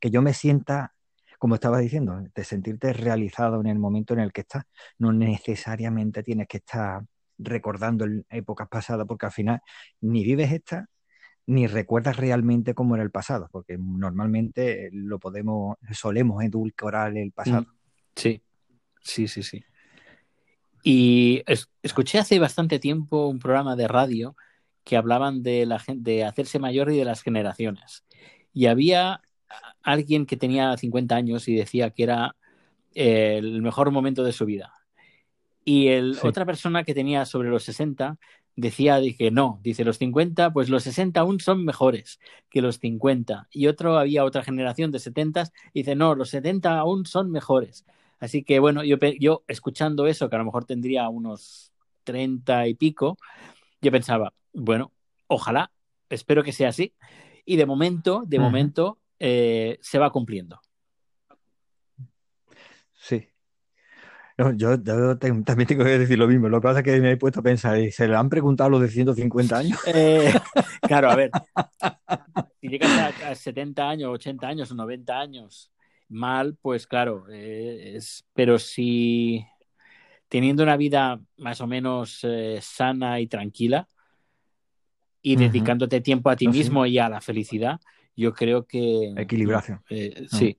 [0.00, 0.95] que yo me sienta,
[1.38, 4.64] como estaba diciendo, de sentirte realizado en el momento en el que estás.
[4.98, 7.02] No necesariamente tienes que estar
[7.38, 9.60] recordando épocas pasadas, porque al final
[10.00, 10.88] ni vives esta
[11.46, 17.62] ni recuerdas realmente cómo era el pasado, porque normalmente lo podemos, solemos edulcorar el pasado.
[17.62, 17.76] Mm,
[18.16, 18.42] sí,
[19.00, 19.64] sí, sí, sí.
[20.82, 21.42] Y
[21.82, 24.36] escuché hace bastante tiempo un programa de radio
[24.84, 28.04] que hablaban de la gente, de hacerse mayor y de las generaciones.
[28.52, 29.20] Y había
[29.82, 32.36] alguien que tenía 50 años y decía que era
[32.94, 34.72] el mejor momento de su vida.
[35.64, 38.18] Y el, otra persona que tenía sobre los 60
[38.56, 43.48] decía que no, dice los 50, pues los 60 aún son mejores que los 50.
[43.50, 47.84] Y otro, había otra generación de 70, dice no, los 70 aún son mejores.
[48.18, 51.72] Así que bueno, yo, yo escuchando eso, que a lo mejor tendría unos
[52.04, 53.18] 30 y pico,
[53.82, 54.92] yo pensaba, bueno,
[55.26, 55.70] ojalá,
[56.08, 56.94] espero que sea así.
[57.44, 60.60] Y de momento, de momento, eh, se va cumpliendo.
[62.92, 63.28] Sí,
[64.56, 66.48] yo, también tengo que decir lo mismo.
[66.48, 68.68] Lo que pasa es que me he puesto a pensar, ¿y ¿se le han preguntado
[68.68, 69.78] los de 150 años?
[69.86, 70.32] Eh,
[70.82, 71.30] claro, a ver.
[72.60, 72.90] Si llegas
[73.22, 75.72] a, 70 años, 80 años o 90 años
[76.08, 79.44] mal, pues claro, eh, es, pero si
[80.28, 83.88] teniendo una vida más o menos eh, sana y tranquila
[85.22, 87.80] y dedicándote tiempo a ti mismo y a la felicidad,
[88.16, 89.14] yo creo que...
[89.16, 89.82] Equilibración.
[89.88, 90.58] Sí,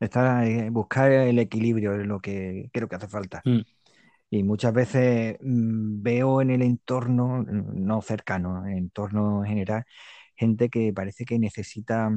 [0.00, 3.40] Está, eh, buscar el equilibrio es lo que creo que hace falta.
[3.44, 3.60] Mm.
[4.30, 9.84] Y muchas veces mm, veo en el entorno, mm, no cercano, en el entorno general,
[10.36, 12.10] gente que parece que necesita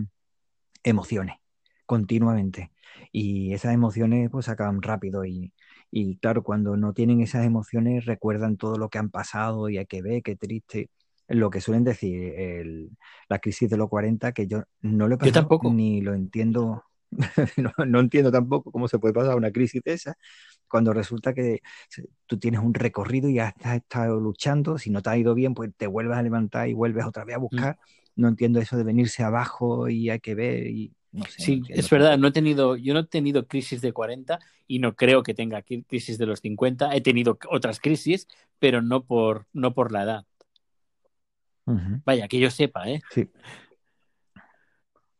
[0.83, 1.37] emociones
[1.85, 2.71] continuamente.
[3.11, 5.53] Y esas emociones pues acaban rápido y,
[5.91, 9.85] y claro, cuando no tienen esas emociones recuerdan todo lo que han pasado y hay
[9.85, 10.89] que ver, qué triste.
[11.27, 12.91] Lo que suelen decir, el,
[13.27, 16.83] la crisis de los 40, que yo no lo he pasado ni lo entiendo
[17.85, 20.17] no, entiendo tampoco cómo se puede pasar una crisis de esa
[20.67, 21.61] cuando resulta que
[22.25, 25.53] tú tienes un recorrido y ya has estado luchando, si no te ha ido bien,
[25.53, 27.41] pues te vuelves a levantar y vuelves otra vez a mm.
[27.41, 27.79] buscar.
[28.17, 31.89] No entiendo eso de venirse abajo y hay que ver y no sé, sí, es
[31.89, 35.33] verdad, no he tenido, yo no he tenido crisis de 40 y no creo que
[35.33, 36.93] tenga crisis de los 50.
[36.93, 38.27] He tenido otras crisis,
[38.59, 40.25] pero no por, no por la edad.
[42.05, 43.01] Vaya, que yo sepa, ¿eh?
[43.11, 43.29] Sí.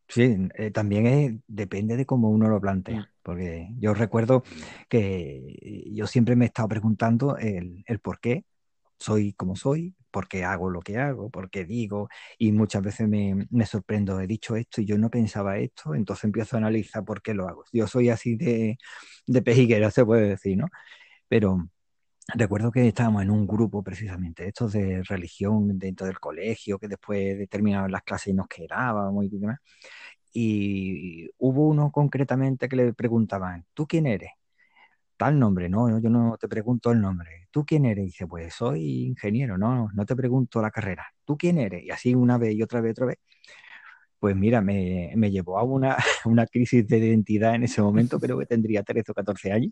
[0.07, 3.07] Sí, eh, también depende de cómo uno lo plantea, mm.
[3.23, 4.43] porque yo recuerdo
[4.88, 8.45] que yo siempre me he estado preguntando el, por qué
[8.97, 12.07] soy como soy, por qué hago lo que hago, por qué digo,
[12.38, 16.23] y muchas veces me, me sorprendo, he dicho esto y yo no pensaba esto, entonces
[16.23, 17.65] empiezo a analizar por qué lo hago.
[17.73, 18.77] Yo soy así de,
[19.27, 20.67] de pejiguera, se puede decir, ¿no?
[21.27, 21.69] Pero
[22.35, 27.47] recuerdo que estábamos en un grupo precisamente, estos de religión dentro del colegio, que después
[27.49, 29.59] terminaban las clases y nos quedábamos y demás
[30.33, 34.31] y hubo uno concretamente que le preguntaban, ¿tú quién eres?
[35.17, 37.47] Tal nombre, no, yo no te pregunto el nombre.
[37.51, 38.05] ¿Tú quién eres?
[38.05, 41.07] Dice, pues soy ingeniero, no, no te pregunto la carrera.
[41.25, 41.83] ¿Tú quién eres?
[41.83, 43.17] Y así una vez y otra vez, otra vez.
[44.19, 48.37] Pues mira, me, me llevó a una, una crisis de identidad en ese momento, creo
[48.39, 49.71] que tendría 13 o 14 años.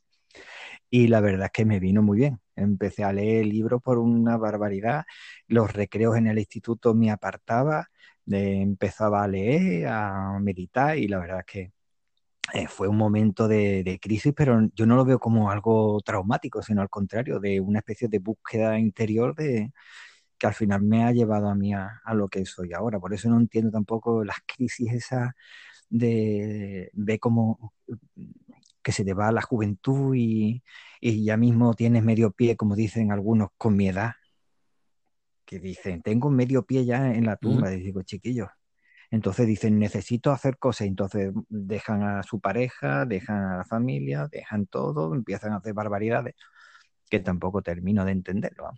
[0.89, 2.39] Y la verdad es que me vino muy bien.
[2.55, 5.05] Empecé a leer libros por una barbaridad.
[5.47, 7.89] Los recreos en el instituto me apartaba
[8.27, 11.71] empezaba a leer, a meditar y la verdad es que
[12.53, 16.81] eh, fue un momento de, crisis, pero yo no lo veo como algo traumático, sino
[16.81, 19.73] al contrario, de una especie de búsqueda interior de
[20.37, 22.99] que al final me ha llevado a mí a, lo que soy ahora.
[22.99, 25.33] Por eso no entiendo tampoco las crisis esas
[25.89, 27.73] de ver cómo
[28.85, 30.61] que se te va la juventud y,
[31.01, 34.11] y ya mismo tienes medio pie, como dicen algunos, con mi edad,
[35.43, 38.49] que dicen, tengo medio pie ya en la tumba, y digo, chiquillos.
[39.09, 44.67] Entonces dicen, necesito hacer cosas, entonces dejan a su pareja, dejan a la familia, dejan
[44.67, 46.35] todo, empiezan a hacer barbaridades
[47.09, 48.69] que tampoco termino de entenderlo.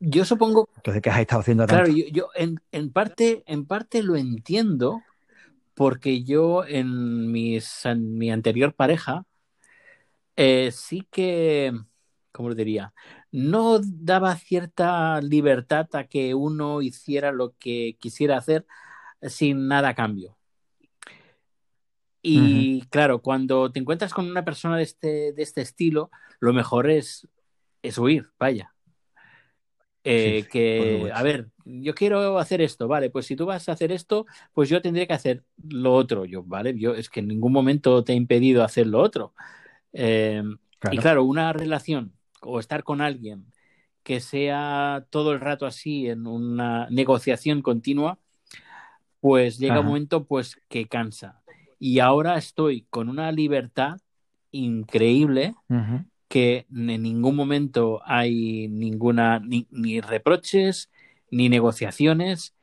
[0.00, 0.70] Yo supongo.
[0.76, 5.02] Entonces, ¿qué has estado haciendo Claro, yo, en, parte, en parte lo entiendo,
[5.74, 9.26] porque yo en, mis, en mi anterior pareja
[10.36, 11.72] eh, sí que,
[12.32, 12.92] ¿cómo lo diría?
[13.32, 18.66] no daba cierta libertad a que uno hiciera lo que quisiera hacer
[19.22, 20.36] sin nada a cambio.
[22.20, 26.88] Y claro, cuando te encuentras con una persona de este, de este estilo, lo mejor
[26.88, 27.26] es,
[27.82, 28.74] es huir, vaya.
[30.04, 33.92] Eh, que, a ver, yo quiero hacer esto, vale, pues si tú vas a hacer
[33.92, 37.52] esto, pues yo tendré que hacer lo otro, yo, vale, yo es que en ningún
[37.52, 39.32] momento te he impedido hacer lo otro.
[39.92, 40.42] Eh,
[40.90, 43.46] y claro, una relación o estar con alguien
[44.02, 48.18] que sea todo el rato así en una negociación continua,
[49.20, 51.40] pues llega un momento pues que cansa.
[51.78, 54.00] y ahora estoy con una libertad
[54.50, 55.54] increíble
[56.28, 60.90] que en ningún momento hay ninguna ni, ni reproches
[61.30, 62.54] ni negociaciones,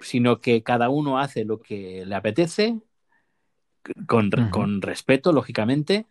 [0.00, 2.80] sino que cada uno hace lo que le apetece
[4.06, 6.06] con, con respeto, lógicamente,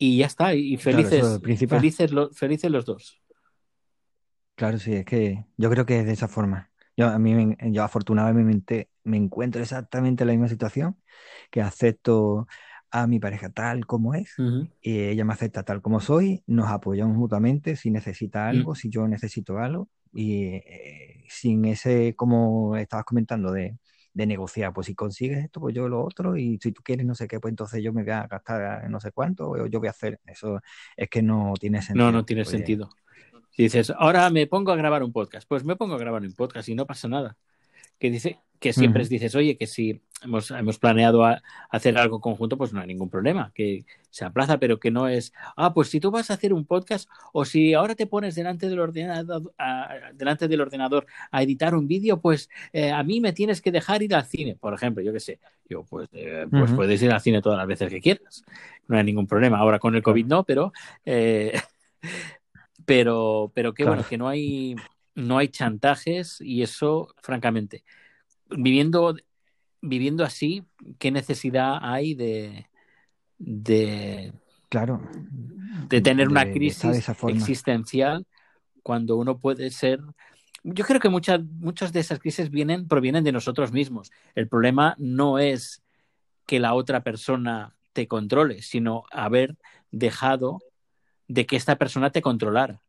[0.00, 0.54] y ya está.
[0.54, 3.22] Y Claro, eso es felices, lo felices, felices los dos.
[4.56, 6.70] Claro, sí, es que yo creo que es de esa forma.
[6.96, 10.96] Yo, a mí, yo afortunadamente me encuentro exactamente en la misma situación,
[11.50, 12.46] que acepto
[12.90, 14.34] a mi pareja tal como es,
[14.82, 18.74] y ella me acepta tal como soy, nos apoyamos mutuamente si necesita algo, Mm.
[18.74, 23.78] si yo necesito algo, y eh, sin ese, como estabas comentando, de,
[24.12, 27.14] de negociar, pues si consigues esto, pues yo lo otro, y si tú quieres no
[27.14, 29.88] sé qué, pues entonces yo me voy a gastar no sé cuánto, o yo voy
[29.88, 30.60] a hacer, eso
[30.96, 32.06] es que no tiene sentido.
[32.06, 32.90] No, no tiene sentido.
[33.50, 36.32] Si dices, ahora me pongo a grabar un podcast, pues me pongo a grabar un
[36.32, 37.36] podcast y no pasa nada.
[38.00, 39.10] Que dice que siempre Ujú.
[39.10, 43.08] dices, oye, que si hemos, hemos planeado a- hacer algo conjunto, pues no hay ningún
[43.08, 46.52] problema, que se aplaza, pero que no es, ah, pues si tú vas a hacer
[46.52, 51.42] un podcast o si ahora te pones delante del ordenador, a, delante del ordenador a
[51.42, 54.74] editar un vídeo, pues eh, a mí me tienes que dejar ir al cine, por
[54.74, 55.38] ejemplo, yo qué sé.
[55.66, 58.42] Yo, pues, eh, pues puedes ir al cine todas las veces que quieras.
[58.88, 59.56] No hay ningún problema.
[59.58, 60.02] Ahora con el.
[60.02, 60.72] COVID no, pero
[61.06, 61.58] eh,
[62.84, 63.96] pero, pero que Claro.
[63.96, 64.74] bueno, que no hay,
[65.14, 67.84] no hay chantajes y eso, francamente,
[68.48, 69.16] viviendo,
[69.80, 70.64] viviendo así,
[70.98, 72.66] ¿qué necesidad hay de,
[73.38, 74.32] de,
[74.68, 75.00] Claro,
[75.88, 77.36] de tener una de- de de crisis esa forma.
[77.38, 78.26] existencial
[78.82, 80.00] cuando uno puede ser...
[80.62, 84.10] Yo creo que muchas, muchas de esas crisis vienen, provienen de nosotros mismos.
[84.34, 85.82] El problema no es
[86.46, 89.56] que la otra persona te controle, sino haber
[89.90, 90.58] dejado
[91.28, 92.82] de que esta persona te controlara.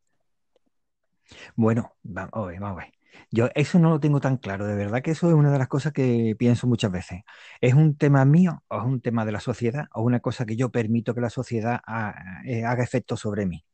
[1.56, 2.94] Bueno, vamos a ver, vamos a ver.
[3.30, 5.68] Yo eso no lo tengo tan claro, de verdad que eso es una de las
[5.68, 7.22] cosas que pienso muchas veces.
[7.62, 10.56] ¿Es un tema mío o es un tema de la sociedad o una cosa que
[10.56, 11.82] yo permito que la sociedad
[12.46, 13.66] eh, haga efecto sobre mí?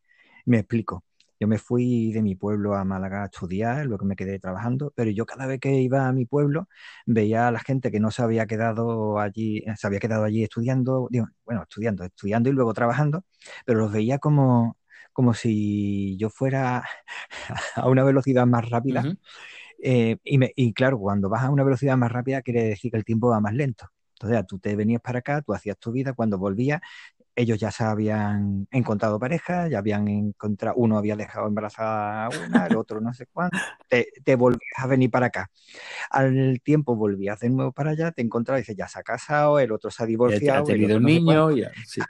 [0.46, 1.06] Me explico.
[1.40, 5.12] Yo me fui de mi pueblo a Málaga a estudiar, luego me quedé trabajando, pero
[5.12, 6.68] yo cada vez que iba a mi pueblo
[7.06, 11.10] veía a la gente que no se había quedado allí, se había quedado allí estudiando,
[11.46, 13.26] bueno, estudiando, estudiando y luego trabajando,
[13.66, 14.78] pero los veía como,
[15.18, 16.86] como si yo fuera
[17.76, 19.10] a una velocidad más rápida.
[19.84, 22.98] Eh, y, me- y claro, cuando vas a una velocidad más rápida quiere decir que
[22.98, 23.88] el tiempo va más lento.
[24.16, 26.82] Entonces, tú te venías para acá, tú hacías tu vida, cuando volvías,
[27.36, 32.68] ellos ya se habían encontrado pareja, ya habían encontrado, uno había dejado embarazada a una,
[32.68, 33.58] el otro no sé cuánto,
[33.90, 35.50] te, te volvías a venir para acá.
[36.12, 39.60] Al tiempo volvías de nuevo para allá, te encontrabas y dices, ya se ha casado,
[39.60, 41.72] el otro se ha Ya divorciado, ha el tenido otro un no sé niño, ya,
[41.84, 42.08] sí.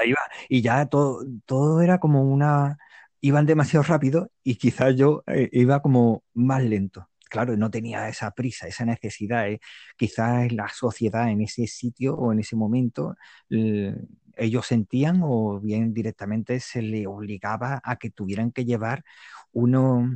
[0.00, 0.20] Ahí va.
[0.48, 2.78] Y ya todo, todo era como una...
[3.20, 7.08] Iban demasiado rápido y quizás yo eh, iba como más lento.
[7.28, 9.48] Claro, no tenía esa prisa, esa necesidad.
[9.48, 9.60] eh.
[9.96, 13.16] Quizás la sociedad en ese sitio o en ese momento
[13.50, 13.96] eh,
[14.36, 19.02] ellos sentían o bien directamente se le obligaba a que tuvieran que llevar
[19.52, 20.08] uno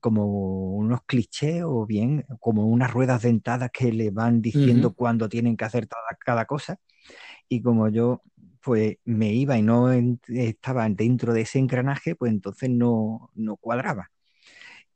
[0.00, 5.56] como unos clichés o bien como unas ruedas dentadas que le van diciendo cuando tienen
[5.56, 6.78] que hacer cada, cada cosa
[7.48, 8.22] y como yo
[8.62, 14.10] pues me iba y no estaba dentro de ese engranaje, pues entonces no, no cuadraba.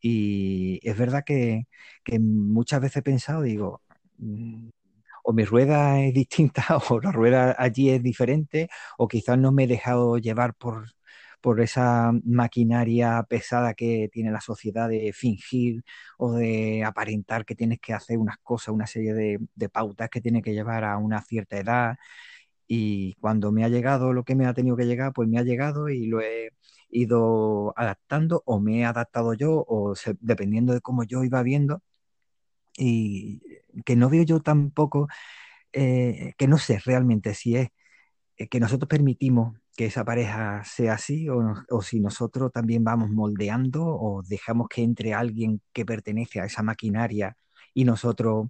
[0.00, 1.66] Y es verdad que,
[2.20, 3.82] muchas veces he pensado, digo,
[4.18, 4.70] mm,
[5.24, 9.64] o mi rueda es distinta o la rueda allí es diferente, o quizás no me
[9.64, 10.88] he dejado llevar por,
[11.40, 15.84] por esa maquinaria pesada que tiene la sociedad de fingir
[16.18, 19.14] o de aparentar que tienes que hacer unas cosas, una serie
[19.54, 21.96] de pautas que tienes que llevar a una cierta edad
[22.74, 25.42] y cuando me ha llegado lo que me ha tenido que llegar, pues me ha
[25.42, 26.52] llegado y lo he
[26.90, 31.82] ido adaptando o me he adaptado yo, o dependiendo de cómo yo iba viendo.
[32.78, 33.42] Y
[33.84, 35.08] que no veo yo tampoco,
[35.72, 37.68] eh, que no sé realmente si es
[38.38, 43.10] eh, que nosotros permitimos que esa pareja sea así o, o si nosotros también vamos
[43.10, 47.36] moldeando o dejamos que entre alguien que pertenece a esa maquinaria
[47.74, 48.48] y nosotros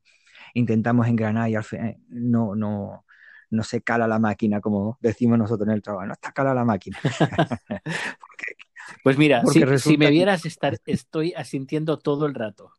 [0.55, 3.05] intentamos engranar y al fin no, no,
[3.53, 6.65] no se cala la máquina, como decimos nosotros en el trabajo, no está cala la
[6.65, 6.99] máquina.
[8.21, 8.57] Porque,
[9.03, 9.45] Pues mira,
[9.79, 12.73] si, me vieras estar, estoy asintiendo todo el rato.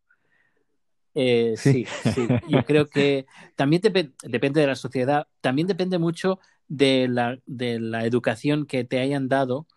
[1.15, 1.86] Eh, Sí.
[1.86, 2.28] sí, sí.
[2.49, 7.80] Yo creo que también depe- depende de la sociedad, también depende mucho de la, de
[7.80, 9.67] la educación que te hayan dado,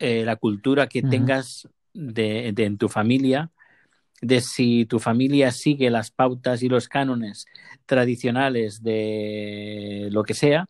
[0.00, 3.52] eh, la cultura que tengas de, de- en tu familia,
[4.24, 7.46] de si tu familia sigue las pautas y los cánones
[7.86, 10.66] tradicionales de lo que sea,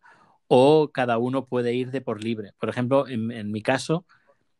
[0.49, 2.53] o cada uno puede ir de por libre.
[2.59, 4.05] Por ejemplo, en, en mi caso,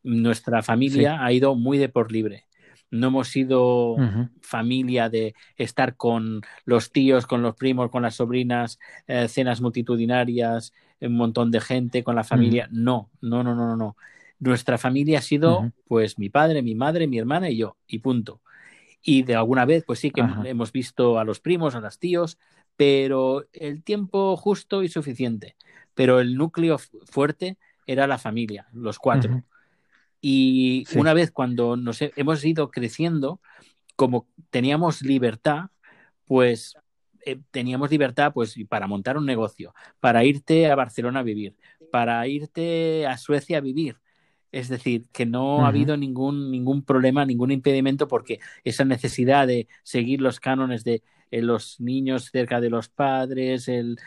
[0.03, 2.45] nuestra familia ha ido muy de por libre.
[2.91, 3.95] no hemos sido
[4.41, 10.73] familia de estar con los tíos, con los primos, con las sobrinas, eh, cenas multitudinarias,
[11.01, 12.67] un montón de gente, con la familia.
[12.71, 13.97] No, no, no, no, no.
[14.39, 18.41] Nuestra familia ha sido, pues, mi padre, mi madre, mi hermana y yo, y punto.
[19.07, 22.39] Y de alguna vez, pues sí que hemos visto a los primos, a los tíos,
[22.75, 25.55] pero el tiempo justo y suficiente.
[25.93, 29.43] Pero el núcleo fuerte era la familia, los cuatro.
[30.21, 33.39] Y una vez cuando nos hemos ido creciendo,
[33.95, 35.69] como teníamos libertad,
[36.25, 36.75] pues
[37.27, 41.55] eh, teníamos libertad pues para montar un negocio, para irte a Barcelona a vivir,
[41.91, 43.97] para irte a Suecia a vivir.
[44.51, 49.67] Es decir, que no ha habido ningún, ningún problema, ningún impedimento, porque esa necesidad de
[49.83, 53.97] seguir los cánones de eh, los niños cerca de los padres, el,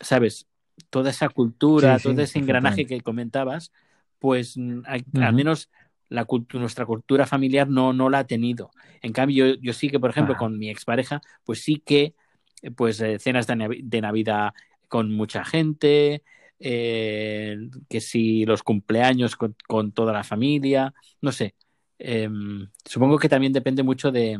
[0.00, 0.46] ¿sabes?
[0.90, 3.72] Toda esa cultura, todo ese engranaje que comentabas,
[4.18, 4.82] pues mm,
[5.20, 5.70] al menos
[6.08, 8.70] la nuestra cultura familiar no, no la ha tenido.
[9.02, 12.14] En cambio, yo, sí que, por ejemplo, con mi expareja, pues sí que,
[12.62, 14.52] eh, pues eh, cenas de, Navidad
[14.88, 16.22] con mucha gente,
[16.58, 17.56] eh,
[17.88, 21.54] que si los cumpleaños con, toda la familia, no sé.
[21.98, 24.38] Em, supongo que también depende mucho de,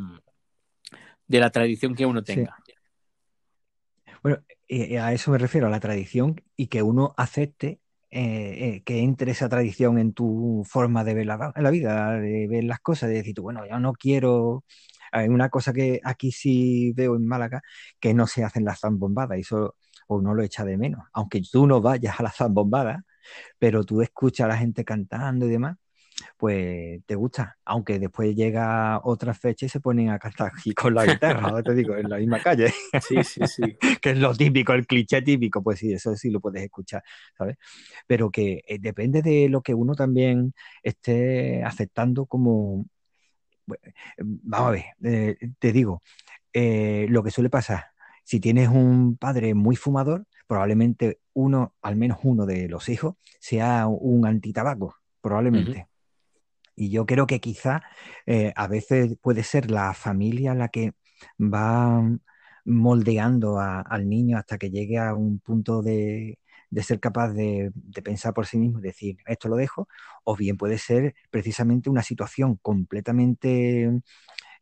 [1.27, 2.57] de la tradición que uno tenga.
[4.23, 4.39] Bueno,
[5.01, 7.81] a eso me refiero, a la tradición y que uno acepte
[8.17, 12.63] eh, eh, que entre esa tradición en tu forma de ver la, vida, de ver
[12.63, 14.65] las cosas, de decir, tú, bueno, yo no quiero.
[15.11, 17.63] Hay una cosa que aquí sí veo en Málaga,
[17.99, 19.75] que no se hacen las zambombadas, y eso
[20.09, 21.05] uno lo echa de menos.
[21.13, 23.03] Aunque tú no vayas a las zambombadas,
[23.59, 25.77] pero tú escuchas a la gente cantando y demás,
[26.37, 30.95] pues te gusta, aunque después llega otra fecha y se ponen a cantar aquí con
[30.95, 32.73] la guitarra, te digo, en la misma calle.
[33.01, 33.63] Sí, sí, sí.
[34.01, 37.03] que es lo típico, el cliché típico, pues sí, eso sí lo puedes escuchar,
[37.37, 37.57] ¿sabes?
[38.07, 42.87] Pero que eh, depende de lo que uno también esté aceptando como...
[44.19, 46.03] Vamos a ver, eh, te digo,
[46.53, 47.87] eh, lo que suele pasar,
[48.25, 53.87] si tienes un padre muy fumador, probablemente uno, al menos uno de los hijos, sea
[53.87, 55.89] un antitabaco, probablemente.
[56.75, 57.83] Y yo creo que quizá
[58.27, 60.93] eh, a veces puede ser la familia la que
[61.39, 62.03] va
[62.65, 66.39] moldeando al niño hasta que llegue a un punto de,
[66.83, 67.73] ser capaz de,
[68.03, 69.87] pensar por sí mismo y decir, esto lo dejo,
[70.25, 74.01] o bien puede ser precisamente una situación completamente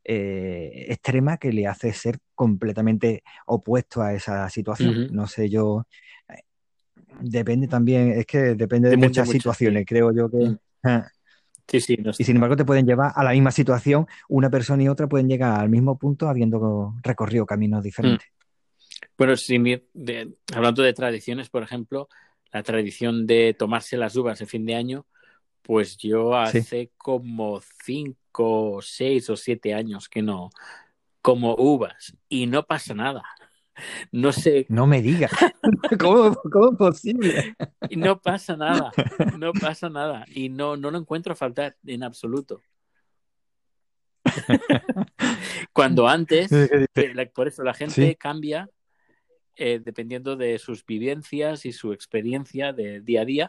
[0.05, 5.09] eh, extrema que le hace ser completamente opuesto a esa situación.
[5.13, 5.87] No sé, yo...
[7.21, 10.39] Depende también, es que depende de muchas situaciones, creo yo que...
[10.39, 10.59] Mm.
[10.85, 11.09] Ah,
[11.71, 11.81] y
[12.25, 15.61] sin embargo te pueden llevar a la misma situación, una persona y otra pueden llegar
[15.61, 18.27] al mismo punto habiendo recorrido caminos diferentes.
[18.27, 18.43] Mm.
[19.17, 19.57] Bueno, si
[20.55, 22.09] hablando de tradiciones, por ejemplo,
[22.53, 25.07] la tradición de tomarse las uvas en fin de año,
[25.63, 28.19] pues yo hace como cinco,
[28.83, 30.51] seis o siete años que no
[31.21, 33.23] como uvas y no pasa nada.
[34.11, 34.67] No sé.
[34.69, 35.31] No me digas.
[36.01, 37.55] ¿Cómo, es posible?
[37.97, 38.93] no pasa nada.
[39.39, 40.25] No pasa nada.
[40.29, 42.61] Y no, no lo encuentro faltar en absoluto.
[45.73, 46.87] Cuando antes, eh,
[47.35, 48.69] por eso la gente cambia
[49.57, 53.49] eh, dependiendo de sus vivencias y su experiencia de día a día,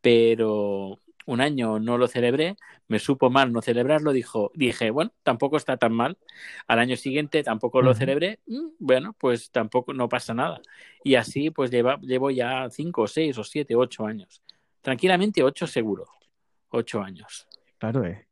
[0.00, 2.56] pero un año no lo celebré,
[2.88, 6.18] me supo mal no celebrarlo, dijo, dije, bueno, tampoco está tan mal.
[6.66, 10.60] Al año siguiente tampoco lo celebré, mm, bueno, pues tampoco no pasa nada.
[11.04, 14.42] Y así pues llevo ya cinco, seis o siete, ocho años.
[14.80, 16.06] Tranquilamente ocho seguro,
[16.70, 17.46] ocho años.
[17.78, 18.26] Claro, es,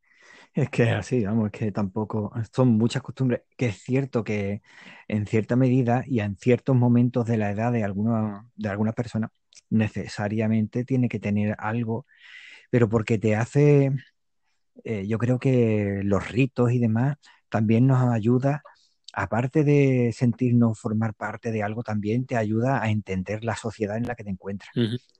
[0.54, 4.62] es que así, vamos, es que tampoco, son muchas costumbres, que es cierto que
[5.06, 9.30] en cierta medida y en ciertos momentos de la edad de alguna, de algunas personas,
[9.70, 12.06] necesariamente tiene que tener algo
[12.70, 13.92] pero porque te hace,
[14.84, 17.16] eh, yo creo que los ritos y demás
[17.48, 18.62] también nos ayuda,
[19.12, 24.06] aparte de sentirnos formar parte de algo, también te ayuda a entender la sociedad en
[24.06, 24.70] la que te encuentras,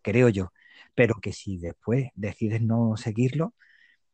[0.03, 0.53] creo yo.
[0.95, 3.55] Pero que si después decides no seguirlo,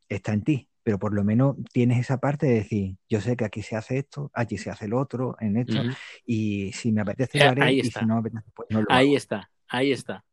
[0.09, 0.69] está en ti.
[0.83, 3.99] Pero por lo menos tienes esa parte de decir, yo sé que aquí se hace
[3.99, 5.83] esto, allí se hace lo otro, en esto,
[6.27, 8.87] y si me apetece lo eh, haré, y si no me apetece, pues no lo
[8.91, 10.25] Ahí está, ahí está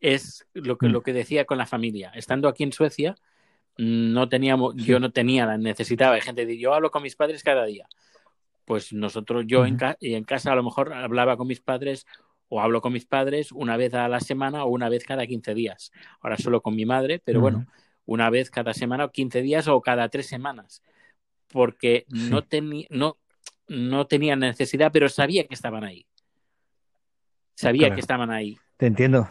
[0.00, 0.92] es lo que, mm.
[0.92, 2.10] lo que decía con la familia.
[2.14, 3.16] Estando aquí en Suecia,
[3.76, 7.42] no teníamos, yo no tenía la necesidad, hay gente que yo hablo con mis padres
[7.42, 7.86] cada día.
[8.64, 12.06] Pues nosotros, yo en, en casa a lo mejor hablaba con mis padres
[12.48, 15.54] o hablo con mis padres una vez a la semana o una vez cada 15
[15.54, 15.92] días.
[16.20, 17.66] Ahora solo con mi madre, pero bueno,
[18.04, 20.82] una vez cada semana o 15 días o cada tres semanas.
[21.48, 23.16] Porque no, tenía no,
[23.66, 26.06] no tenía necesidad, pero sabía que estaban ahí.
[27.54, 28.58] Sabía que estaban ahí.
[28.76, 29.28] Te entiendo.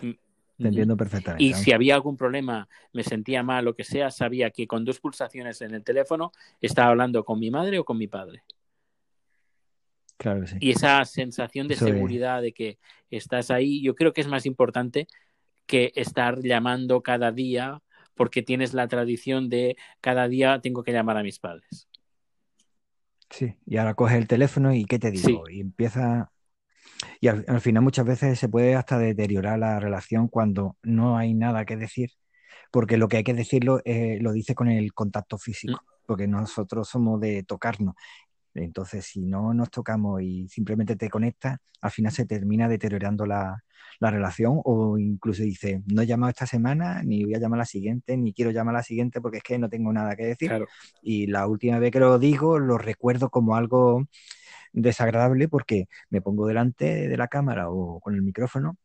[0.59, 1.43] Te entiendo perfectamente.
[1.43, 4.99] Y si había algún problema, me sentía mal, lo que sea, sabía que con dos
[4.99, 8.43] pulsaciones en el teléfono estaba hablando con mi madre o con mi padre.
[10.17, 10.57] Claro que sí.
[10.59, 12.77] Y esa sensación de seguridad de que
[13.09, 15.07] estás ahí, yo creo que es más importante
[15.65, 17.81] que estar llamando cada día
[18.15, 21.87] porque tienes la tradición de cada día tengo que llamar a mis padres.
[23.29, 25.49] Sí, y ahora coges el teléfono y ¿qué te digo?
[25.49, 26.31] Y empieza...
[27.19, 31.33] Y al, al final muchas veces se puede hasta deteriorar la relación cuando no hay
[31.33, 32.11] nada que decir,
[32.71, 36.87] porque lo que hay que decirlo eh, lo dice con el contacto físico, porque nosotros
[36.89, 37.95] somos de tocarnos.
[38.53, 43.63] Entonces, si no nos tocamos y simplemente te conectas, al final se termina deteriorando la,
[43.99, 47.65] la relación o incluso dice, no he llamado esta semana, ni voy a llamar la
[47.65, 50.49] siguiente, ni quiero llamar la siguiente porque es que no tengo nada que decir.
[50.49, 50.67] Claro.
[51.01, 54.05] Y la última vez que lo digo, lo recuerdo como algo
[54.73, 58.77] desagradable porque me pongo delante de la cámara o con el micrófono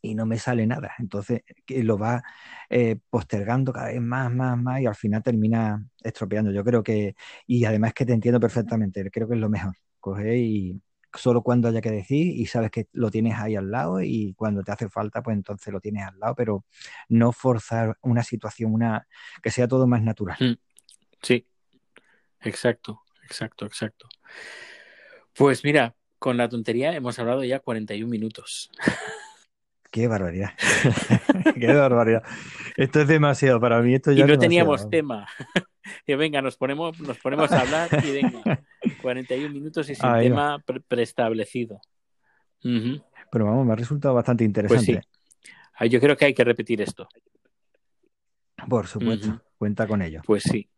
[0.00, 0.92] y no me sale nada.
[0.98, 2.22] Entonces lo va
[2.70, 6.52] eh, postergando cada vez más, más, más y al final termina estropeando.
[6.52, 7.14] Yo creo que,
[7.46, 9.74] y además que te entiendo perfectamente, creo que es lo mejor.
[10.00, 10.80] Coger y
[11.14, 14.62] solo cuando haya que decir y sabes que lo tienes ahí al lado y cuando
[14.62, 16.64] te hace falta, pues entonces lo tienes al lado, pero
[17.08, 19.06] no forzar una situación, una
[19.42, 20.36] que sea todo más natural.
[20.38, 20.54] Mm.
[21.22, 21.48] Sí,
[22.42, 24.08] exacto, exacto, exacto.
[25.38, 28.70] Pues mira, con la tontería hemos hablado ya 41 minutos.
[29.90, 30.50] Qué barbaridad.
[31.58, 32.22] Qué barbaridad.
[32.76, 33.94] Esto es demasiado para mí.
[33.94, 35.26] Esto ya y no teníamos tema.
[36.06, 38.62] que venga, nos ponemos, nos ponemos a hablar y venga,
[39.00, 41.80] 41 minutos y sin Ahí tema pre- preestablecido.
[42.60, 44.48] Pero vamos, me ha resultado bastante Pues
[44.82, 45.02] interesante.
[45.42, 45.50] sí.
[45.74, 47.08] Ah, Yo creo que hay que repetir esto.
[48.68, 50.20] Por supuesto, cuenta con ello.
[50.26, 50.68] Pues sí.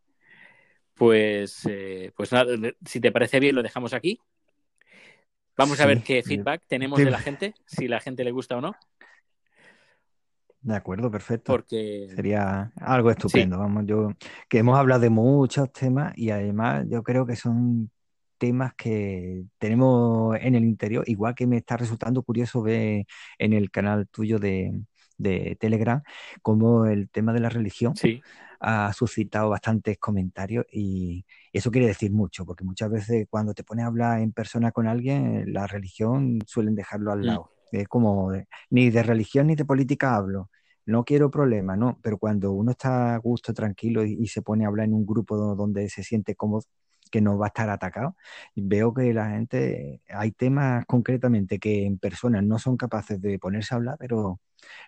[0.94, 2.52] Pues, eh, pues nada,
[2.84, 4.20] si te parece bien, lo dejamos aquí.
[5.61, 8.62] Vamos a ver qué feedback tenemos de la gente, si la gente le gusta o
[8.62, 8.74] no,
[10.62, 11.52] De acuerdo, perfecto.
[11.52, 13.58] porque Sería algo estupendo.
[13.58, 14.12] Vamos, yo
[14.48, 17.90] que hemos hablado de muchos temas y además yo creo que son
[18.38, 23.04] temas que tenemos en el interior, igual que me está resultando curioso ver
[23.38, 24.72] en el canal tuyo de,
[25.18, 26.02] de Telegram
[26.40, 28.22] cómo el tema de la religión sí,
[28.61, 33.84] ha suscitado bastantes comentarios y eso quiere decir mucho, porque muchas veces cuando te pones
[33.84, 37.26] a hablar en persona con alguien, la religión suelen dejarlo al Mm.
[37.26, 37.50] lado.
[37.72, 38.32] Es como,
[38.70, 40.50] ni de religión ni de política hablo,
[40.86, 41.98] no quiero problemas, ¿no?
[42.02, 45.06] Pero cuando uno está a gusto, tranquilo y, y se pone a hablar en un
[45.06, 46.64] grupo do- donde se siente cómodo,
[47.11, 48.16] que no va a estar atacado,
[48.54, 53.74] veo que la gente, hay temas concretamente que en personas no son capaces de ponerse
[53.74, 54.40] a hablar, pero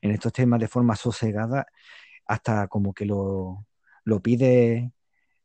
[0.03, 1.67] en estos temas de forma sosegada
[2.27, 3.67] hasta como que lo,
[4.05, 4.93] lo pide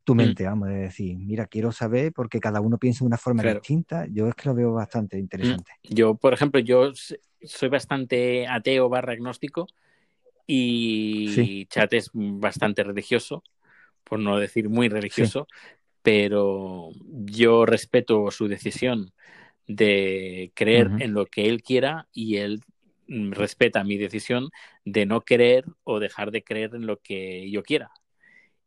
[0.03, 0.17] tu Mm.
[0.19, 3.59] mente, vamos a decir, mira, quiero saber porque cada uno piensa de una forma Claro.
[3.59, 4.05] distinta.
[4.09, 5.71] Yo es que lo veo bastante interesante.
[5.83, 6.91] yo, por ejemplo, yo
[7.43, 9.67] soy bastante ateo barra agnóstico
[10.47, 11.67] y Sí.
[11.69, 13.43] Chat es bastante religioso,
[14.05, 15.47] por no decir muy religioso,
[16.01, 16.89] pero
[17.25, 19.11] yo respeto su decisión
[19.67, 22.76] de creer en lo que él quiera y él mm,
[23.07, 24.49] respeta mi decisión
[24.85, 27.91] de no creer o dejar de creer en lo que yo quiera.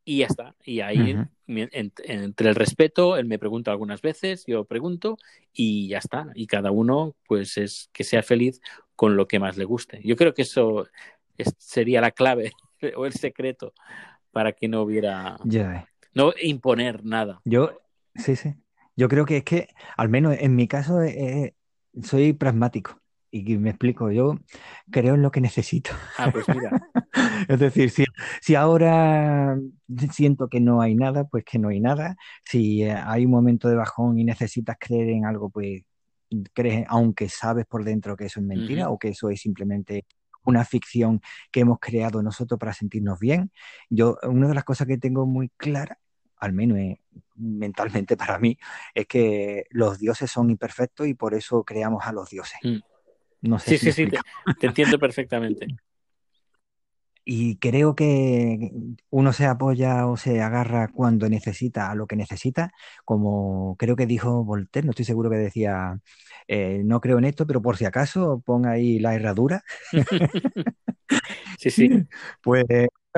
[0.05, 0.57] Y ya está.
[0.65, 1.29] Y ahí, Ujú.
[1.47, 5.19] mi- en- entre el respeto, él me pregunta algunas veces, yo pregunto
[5.53, 6.29] y ya está.
[6.35, 8.61] Y cada uno, pues, es que sea feliz
[8.97, 10.01] con lo que más le guste.
[10.05, 10.87] Yo creo que eso
[11.39, 12.53] es- sería la clave
[12.97, 13.73] o el secreto
[14.33, 15.85] para que no hubiera, ves.
[16.15, 17.41] no imponer nada.
[17.45, 17.81] Yo,
[18.15, 18.55] sí, sí.
[18.97, 21.55] Yo creo que es que, al menos en mi caso, eh,
[22.03, 23.01] soy pragmático.
[23.33, 24.39] Y me explico, yo
[24.91, 25.93] creo en lo que necesito.
[26.19, 26.71] Ah, pues mira,
[27.49, 28.05] Es decir, si,
[28.41, 29.57] si ahora
[30.11, 32.17] siento que no hay nada, pues que no hay nada.
[32.45, 35.83] Si eh, hay un momento de bajón y necesitas creer en algo, pues
[36.53, 40.07] crees, aunque sabes por dentro que eso es mentira o que eso es simplemente
[40.45, 41.21] una ficción
[41.51, 43.53] que hemos creado nosotros para sentirnos bien.
[43.89, 45.99] Yo, una de las cosas que tengo muy clara,
[46.37, 47.01] al menos eh,
[47.37, 48.59] mentalmente para mí,
[48.95, 52.59] es que los dioses son imperfectos y por eso creamos a los dioses.
[52.63, 52.79] Mm.
[53.43, 54.19] No sé sí, si sí, sí, te,
[54.59, 55.67] te entiendo perfectamente.
[57.25, 58.71] Y creo que
[59.11, 62.73] uno se apoya o se agarra cuando necesita a lo que necesita,
[63.05, 66.01] como creo que dijo Voltaire, no estoy seguro que decía,
[66.49, 69.63] eh, no creo en esto, pero por si acaso pon ahí la herradura.
[71.59, 71.89] Sí, sí,
[72.43, 72.65] Pues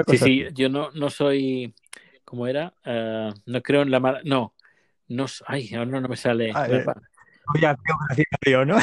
[0.08, 1.74] sí, sí, yo no, no soy,
[2.24, 2.74] ¿cómo era?
[2.84, 4.54] Ah, no creo en la mala, no,
[5.08, 6.50] no, ay, ahora no me sale.
[6.54, 7.00] Ah, la eh, pa-
[7.52, 8.76] soy ateo gracias a Dios, ¿no?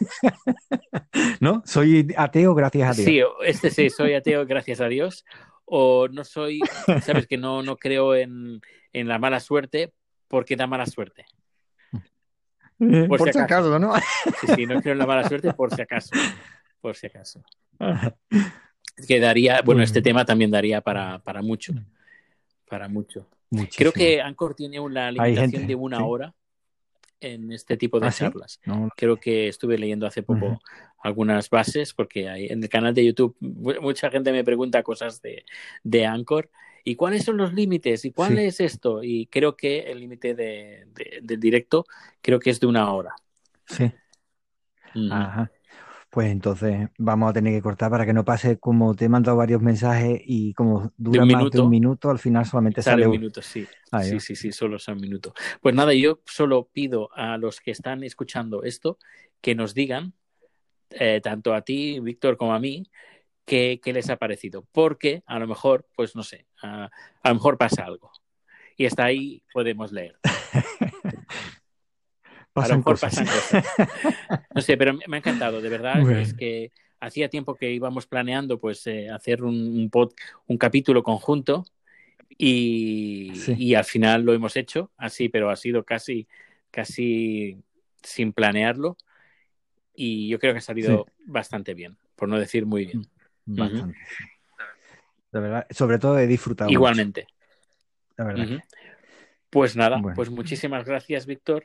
[1.40, 1.62] ¿No?
[1.64, 3.06] Soy ateo gracias a Dios.
[3.06, 5.24] Sí, este sí, soy ateo, gracias a Dios,
[5.64, 6.60] o no soy,
[7.02, 8.60] sabes que no, no creo en,
[8.92, 9.92] en la mala suerte
[10.28, 11.26] porque da mala suerte.
[12.80, 13.74] Eh, por por si si acaso.
[13.74, 13.94] acaso, ¿no?
[14.40, 16.10] Sí, sí, no creo en la mala suerte por si acaso.
[16.80, 17.42] por si acaso.
[19.06, 21.72] que daría, bueno, este tema también daría para, para mucho.
[22.68, 23.28] Para mucho.
[23.50, 23.90] Muchísimo.
[23.90, 26.02] Creo que Anchor tiene una limitación de una sí.
[26.06, 26.34] hora
[27.20, 28.24] en este tipo de ¿Ah, sí?
[28.24, 28.60] charlas.
[28.64, 30.60] No, Creo que estuve leyendo hace poco
[31.02, 35.20] algunas bases, porque hay, en el canal de YouTube mu- mucha gente me pregunta cosas
[35.22, 35.44] de,
[35.82, 36.50] de Anchor.
[36.84, 38.04] ¿Y cuáles son los límites?
[38.04, 38.38] ¿Y cuál Sí.
[38.38, 39.02] es esto?
[39.02, 41.84] Y creo que el límite de, de- del directo
[42.22, 43.14] creo que es de una hora.
[43.66, 43.92] sí.
[44.94, 45.12] Ujú.
[45.12, 45.50] Ajá.
[46.10, 49.36] Pues entonces vamos a tener que cortar para que no pase como te he mandado
[49.36, 53.12] varios mensajes y como dura más de un minuto, al final solamente Sale sale un
[53.12, 53.66] minuto, sí.
[53.90, 55.34] Ahí Sí, sí, sí, solo son un minuto.
[55.60, 58.98] Pues nada, yo solo pido a los que están escuchando esto
[59.42, 60.14] que nos digan,
[60.90, 62.90] eh, tanto a ti, Víctor, como a mí,
[63.44, 64.66] qué, qué les ha parecido.
[64.72, 66.88] Porque a lo mejor, pues no sé, a,
[67.22, 68.10] a lo mejor pasa algo.
[68.78, 70.18] Y hasta ahí podemos leer.
[72.64, 73.14] a lo mejor cosas.
[73.16, 73.64] pasan cosas.
[74.54, 76.00] No sé, pero me ha encantado, de verdad.
[76.00, 76.18] Bueno.
[76.18, 80.12] Es que hacía tiempo que íbamos planeando pues eh, hacer un, un, pod,
[80.46, 81.64] un capítulo conjunto
[82.36, 83.54] y, Sí.
[83.56, 86.26] y al final lo hemos hecho así, pero ha sido casi,
[86.70, 87.58] casi
[88.02, 88.96] sin planearlo
[89.94, 93.06] y yo creo que ha salido bastante bien, por no decir muy bien.
[93.46, 93.98] Bastante.
[95.32, 96.68] De verdad, sobre todo he disfrutado.
[96.68, 97.26] mucho, Igualmente.
[98.16, 98.44] la verdad.
[98.46, 98.58] Ujú.
[99.50, 100.14] Pues nada, Bueno.
[100.14, 101.62] pues muchísimas gracias, Víctor.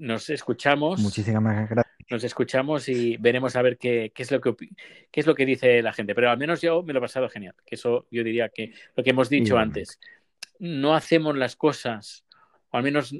[0.00, 0.98] Nos escuchamos.
[1.00, 1.96] Muchísimas gracias.
[2.10, 4.54] nos escuchamos y veremos a ver qué, qué es lo que
[5.12, 6.14] qué es lo que dice la gente.
[6.14, 7.54] Pero al menos yo me lo he pasado genial.
[7.66, 10.00] Que eso yo diría que lo que hemos dicho antes.
[10.58, 12.24] No hacemos las cosas,
[12.70, 13.14] o al menos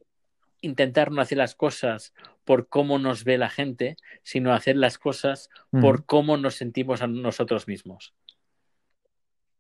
[0.63, 2.13] intentar no hacer las cosas
[2.45, 7.07] por cómo nos ve la gente, sino hacer las cosas por cómo nos sentimos a
[7.07, 8.15] nosotros mismos.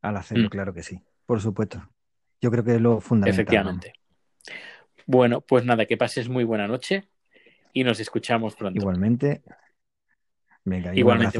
[0.02, 0.50] Al hacerlo, Mm.
[0.50, 1.00] claro que sí.
[1.26, 1.86] Por supuesto.
[2.40, 3.40] Yo creo que es lo fundamental.
[3.42, 3.92] Efectivamente.
[5.10, 7.08] Bueno, pues nada, que pases muy buena noche
[7.72, 8.78] y nos escuchamos pronto.
[8.78, 9.42] Igualmente.
[10.64, 11.36] Venga, Igualmente.